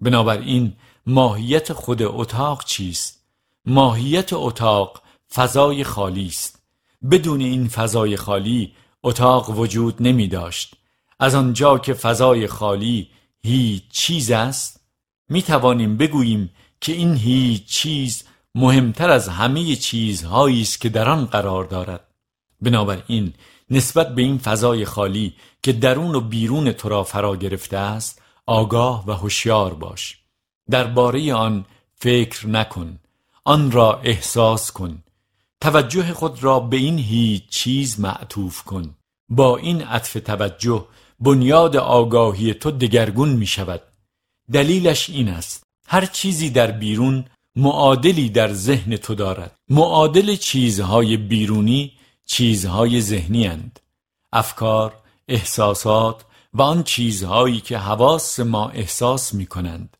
بنابراین 0.00 0.72
ماهیت 1.06 1.72
خود 1.72 2.02
اتاق 2.02 2.64
چیست؟ 2.64 3.22
ماهیت 3.66 4.32
اتاق 4.32 5.02
فضای 5.34 5.84
خالی 5.84 6.26
است. 6.26 6.62
بدون 7.10 7.40
این 7.40 7.68
فضای 7.68 8.16
خالی 8.16 8.72
اتاق 9.02 9.58
وجود 9.58 10.02
نمی 10.02 10.28
داشت 10.28 10.74
از 11.20 11.34
آنجا 11.34 11.78
که 11.78 11.94
فضای 11.94 12.46
خالی 12.46 13.08
هیچ 13.42 13.82
چیز 13.90 14.30
است 14.30 14.80
می 15.28 15.42
توانیم 15.42 15.96
بگوییم 15.96 16.50
که 16.80 16.92
این 16.92 17.16
هیچ 17.16 17.66
چیز 17.66 18.24
مهمتر 18.54 19.10
از 19.10 19.28
همه 19.28 19.76
چیزهایی 19.76 20.62
است 20.62 20.80
که 20.80 20.88
در 20.88 21.08
آن 21.08 21.26
قرار 21.26 21.64
دارد. 21.64 22.08
بنابراین 22.60 23.32
نسبت 23.70 24.14
به 24.14 24.22
این 24.22 24.38
فضای 24.38 24.84
خالی 24.84 25.34
که 25.62 25.72
درون 25.72 26.14
و 26.14 26.20
بیرون 26.20 26.72
تو 26.72 26.88
را 26.88 27.04
فرا 27.04 27.36
گرفته 27.36 27.76
است 27.76 28.22
آگاه 28.46 29.04
و 29.06 29.12
هوشیار 29.12 29.74
باش. 29.74 30.18
درباره 30.70 31.34
آن 31.34 31.64
فکر 31.94 32.46
نکن. 32.46 32.98
آن 33.44 33.70
را 33.70 34.00
احساس 34.04 34.70
کن. 34.70 35.02
توجه 35.60 36.12
خود 36.12 36.44
را 36.44 36.60
به 36.60 36.76
این 36.76 36.98
هیچ 36.98 37.48
چیز 37.48 38.00
معطوف 38.00 38.62
کن. 38.62 38.94
با 39.28 39.56
این 39.56 39.82
عطف 39.82 40.12
توجه 40.12 40.86
بنیاد 41.20 41.76
آگاهی 41.76 42.54
تو 42.54 42.70
دگرگون 42.70 43.28
می 43.28 43.46
شود. 43.46 43.82
دلیلش 44.52 45.10
این 45.10 45.28
است. 45.28 45.62
هر 45.88 46.06
چیزی 46.06 46.50
در 46.50 46.70
بیرون 46.70 47.24
معادلی 47.56 48.28
در 48.28 48.52
ذهن 48.52 48.96
تو 48.96 49.14
دارد 49.14 49.58
معادل 49.68 50.36
چیزهای 50.36 51.16
بیرونی 51.16 51.92
چیزهای 52.26 53.00
ذهنی 53.00 53.46
اند. 53.46 53.80
افکار، 54.32 54.94
احساسات 55.28 56.24
و 56.54 56.62
آن 56.62 56.82
چیزهایی 56.82 57.60
که 57.60 57.78
حواس 57.78 58.40
ما 58.40 58.68
احساس 58.68 59.34
می 59.34 59.46
کنند. 59.46 59.96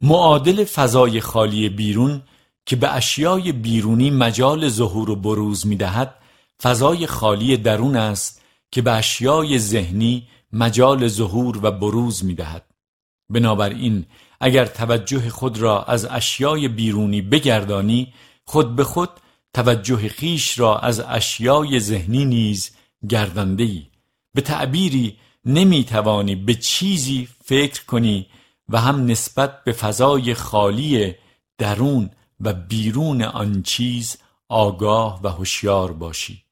معادل 0.00 0.64
فضای 0.64 1.20
خالی 1.20 1.68
بیرون 1.68 2.22
که 2.66 2.76
به 2.76 2.94
اشیای 2.94 3.52
بیرونی 3.52 4.10
مجال 4.10 4.68
ظهور 4.68 5.10
و 5.10 5.16
بروز 5.16 5.66
می 5.66 5.76
دهد 5.76 6.14
فضای 6.62 7.06
خالی 7.06 7.56
درون 7.56 7.96
است 7.96 8.42
که 8.70 8.82
به 8.82 8.92
اشیای 8.92 9.58
ذهنی 9.58 10.28
مجال 10.52 11.08
ظهور 11.08 11.60
و 11.62 11.70
بروز 11.70 12.24
می 12.24 12.34
دهد. 12.34 12.64
بنابراین 13.30 14.06
اگر 14.40 14.66
توجه 14.66 15.30
خود 15.30 15.58
را 15.58 15.84
از 15.84 16.06
اشیای 16.10 16.68
بیرونی 16.68 17.22
بگردانی 17.22 18.12
خود 18.44 18.76
به 18.76 18.84
خود 18.84 19.10
توجه 19.54 20.08
خیش 20.08 20.58
را 20.58 20.78
از 20.78 21.00
اشیای 21.00 21.80
ذهنی 21.80 22.24
نیز 22.24 22.70
گردنده 23.08 23.64
ای 23.64 23.86
به 24.34 24.40
تعبیری 24.40 25.16
نمی 25.44 25.84
توانی 25.84 26.34
به 26.36 26.54
چیزی 26.54 27.28
فکر 27.44 27.84
کنی 27.84 28.26
و 28.68 28.80
هم 28.80 29.06
نسبت 29.06 29.64
به 29.64 29.72
فضای 29.72 30.34
خالی 30.34 31.14
درون 31.58 32.10
و 32.40 32.52
بیرون 32.52 33.22
آن 33.22 33.62
چیز 33.62 34.16
آگاه 34.48 35.20
و 35.22 35.28
هوشیار 35.28 35.92
باشی. 35.92 36.44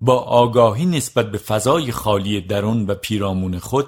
با 0.00 0.18
آگاهی 0.18 0.86
نسبت 0.86 1.30
به 1.30 1.38
فضای 1.38 1.92
خالی 1.92 2.40
درون 2.40 2.86
و 2.86 2.94
پیرامون 2.94 3.58
خود 3.58 3.86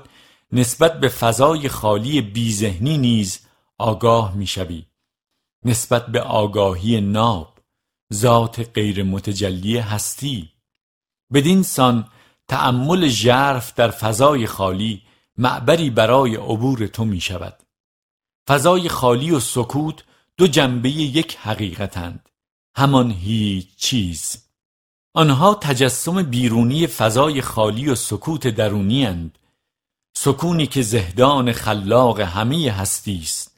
نسبت 0.53 1.01
به 1.01 1.09
فضای 1.09 1.69
خالی 1.69 2.21
بیذهنی 2.21 2.99
نیز 2.99 3.41
آگاه 3.79 4.35
می‌شوی. 4.35 4.87
نسبت 5.65 6.07
به 6.07 6.21
آگاهی 6.21 7.01
ناب 7.01 7.59
ذات 8.13 8.71
غیر 8.75 9.03
متجلی 9.03 9.79
هستی. 9.79 10.51
بدین 11.33 11.63
سان 11.63 12.09
تأمل 12.49 13.09
ژرف 13.09 13.75
در 13.75 13.91
فضای 13.91 14.47
خالی 14.47 15.03
معبری 15.39 15.91
برای 15.91 16.37
عبور 16.37 16.87
تو 16.87 17.05
می 17.05 17.21
شود 17.21 17.63
فضای 18.49 18.89
خالی 18.89 19.31
و 19.31 19.41
سکوت 19.41 20.05
دو 20.37 20.47
جنبه 20.47 20.91
یک 20.91 21.37
حقیقتند. 21.37 22.29
همان 22.77 23.11
هیچ 23.11 23.77
چیز. 23.77 24.45
آنها 25.15 25.55
تجسم 25.55 26.23
بیرونی 26.23 26.87
فضای 26.87 27.43
خالی 27.43 27.89
و 27.89 27.95
سکوت 27.95 28.47
درونی 28.47 29.07
اند. 29.07 29.39
سکونی 30.17 30.67
که 30.67 30.83
زهدان 30.83 31.53
خلاق 31.53 32.21
همه 32.21 32.71
هستی 32.71 33.21
است. 33.23 33.57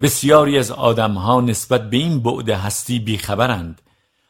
بسیاری 0.00 0.58
از 0.58 0.70
آدمها 0.70 1.40
نسبت 1.40 1.90
به 1.90 1.96
این 1.96 2.20
بعد 2.20 2.48
هستی 2.48 2.98
بیخبرند. 2.98 3.82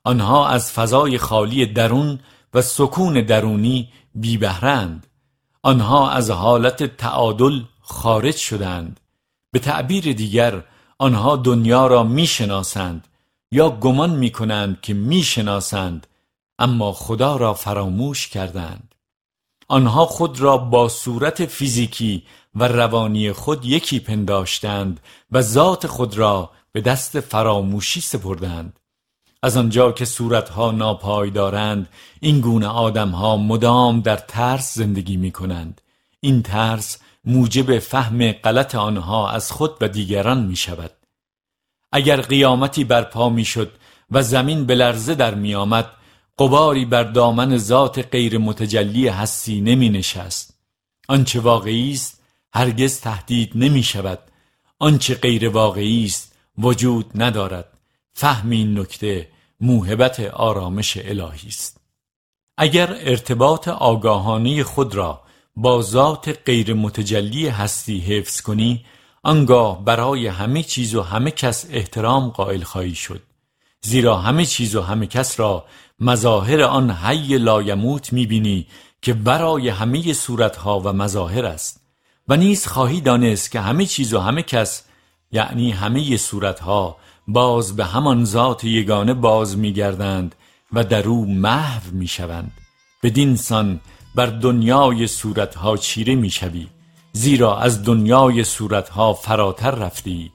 آنها 0.05 0.49
از 0.49 0.73
فضای 0.73 1.19
خالی 1.19 1.67
درون 1.67 2.21
و 2.55 2.63
سکون 2.63 3.23
درونی 3.23 3.89
بیبهرند 4.15 5.07
آنها 5.63 6.11
از 6.11 6.31
حالت 6.31 6.97
تعادل 6.97 7.61
خارج 7.81 8.37
شدند 8.37 9.01
به 9.53 9.59
تعبیر 9.59 10.13
دیگر 10.13 10.65
آنها 10.99 11.37
دنیا 11.37 11.87
را 11.87 12.03
می‌شناسند 12.03 13.09
یا 13.53 13.71
گمان 13.71 14.11
می‌کنند 14.11 14.81
که 14.81 14.95
می‌شناسند 14.95 16.07
اما 16.59 16.93
خدا 16.93 17.37
را 17.37 17.55
فراموش 17.55 18.29
کردند 18.29 18.90
آنها 19.71 20.07
خود 20.07 20.41
را 20.41 20.57
با 20.57 20.89
صورت 20.89 21.47
فیزیکی 21.47 22.23
و 22.55 22.69
روانی 22.69 23.33
خود 23.33 23.65
یکی 23.65 24.01
پنداشتند 24.01 25.01
و 25.33 25.43
ذات 25.43 25.87
خود 25.87 26.19
را 26.19 26.51
به 26.73 26.81
دست 26.81 27.21
فراموشی 27.21 28.01
سپردند. 28.01 28.81
از 29.43 29.57
آنجا 29.57 29.93
که 29.93 30.05
صورتها 30.05 30.71
ناپایدارند 30.71 31.89
این 32.21 32.41
گونه 32.41 32.67
آدمها 32.67 33.37
مدام 33.37 34.01
در 34.01 34.17
ترس 34.17 34.75
زندگی 34.75 35.17
می 35.17 35.31
کنند 35.31 35.81
این 36.21 36.43
ترس 36.43 36.99
موجب 37.25 37.79
فهم 37.79 38.33
غلط 38.33 38.75
آنها 38.75 39.31
از 39.31 39.53
خود 39.53 39.77
و 39.81 39.89
دیگران 39.89 40.43
می 40.43 40.57
شود 40.57 40.91
اگر 41.93 42.21
قیامتی 42.21 42.85
برپا 42.85 43.29
می 43.29 43.45
شد 43.45 43.73
و 44.11 44.23
زمین 44.23 44.67
به 44.67 44.75
لرزه 44.75 45.15
در 45.15 45.35
می 45.35 45.55
آمد 45.55 45.91
قباری 46.41 46.85
بر 46.85 47.03
دامن 47.03 47.57
ذات 47.57 47.99
غیر 47.99 48.39
متجلی 48.39 49.09
هستی 49.09 49.61
نمی 49.61 49.89
نشست. 49.89 50.55
آنچه 51.09 51.41
واقعی 51.41 51.93
است 51.93 52.23
هرگز 52.55 53.01
تهدید 53.01 53.53
نمی 53.55 53.83
شود. 53.83 54.19
آنچه 54.79 55.15
غیر 55.15 55.49
واقعی 55.49 56.05
است 56.05 56.37
وجود 56.59 57.07
ندارد. 57.15 57.79
فهم 58.13 58.51
این 58.51 58.79
نکته 58.79 59.29
موهبت 59.61 60.21
آرامش 60.21 60.97
الهی 60.97 61.49
است. 61.49 61.81
اگر 62.59 62.97
ارتباط 63.01 63.69
آگاهانه 63.69 64.63
خود 64.63 64.95
را 64.95 65.23
با 65.57 65.83
ذات 65.83 66.39
غیر 66.47 66.75
متجلی 66.75 67.49
هستی 67.49 67.99
حفظ 67.99 68.41
کنی 68.41 68.85
آنگاه 69.23 69.85
برای 69.85 70.27
همه 70.27 70.63
چیز 70.63 70.95
و 70.95 71.03
همه 71.03 71.31
کس 71.31 71.67
احترام 71.71 72.29
قائل 72.29 72.63
خواهی 72.63 72.95
شد. 72.95 73.23
زیرا 73.83 74.17
همه 74.17 74.47
چیز 74.47 74.77
و 74.77 74.83
همه 74.83 75.07
کس 75.07 75.41
را 75.41 75.65
مظاهر 76.01 76.63
آن 76.63 76.91
حی 76.91 77.39
لایموت 77.39 78.13
می‌بینی 78.13 78.67
که 79.03 79.15
برای 79.15 79.69
همه 79.69 80.13
صورتها 80.13 80.81
و 80.81 80.93
مظاهر 80.93 81.47
است. 81.47 81.81
و 82.29 82.37
نیز 82.37 82.67
خواهی 82.67 83.01
دانست 83.01 83.51
که 83.51 83.61
همه 83.61 83.87
چیز 83.87 84.15
و 84.15 84.21
همه 84.21 84.43
کس 84.43 84.83
یعنی 85.33 85.71
همه 85.71 86.17
صورتها 86.17 86.97
باز 87.29 87.77
به 87.77 87.85
همان 87.85 88.25
ذات 88.25 88.65
یگانه 88.65 89.15
باز 89.15 89.59
میگردند 89.59 90.35
و 90.73 90.85
در 90.85 91.09
او 91.09 91.27
محو 91.27 91.91
می‌شوند. 91.93 92.53
بدین 93.03 93.37
سان 93.37 93.81
بر 94.15 94.27
دنیای 94.27 95.07
صورتها 95.07 95.77
چیره 95.77 96.15
می‌شوی 96.15 96.67
زیرا 97.13 97.59
از 97.59 97.85
دنیای 97.85 98.45
صورتها 98.45 99.15
فراتر 99.15 99.71
رفتی. 99.71 100.33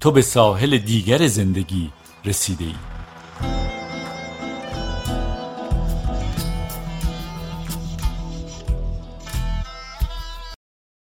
تو 0.00 0.10
به 0.10 0.22
ساحل 0.22 0.78
دیگر 0.78 1.26
زندگی 1.26 1.90
رسیده 2.24 2.64
ای 2.64 2.74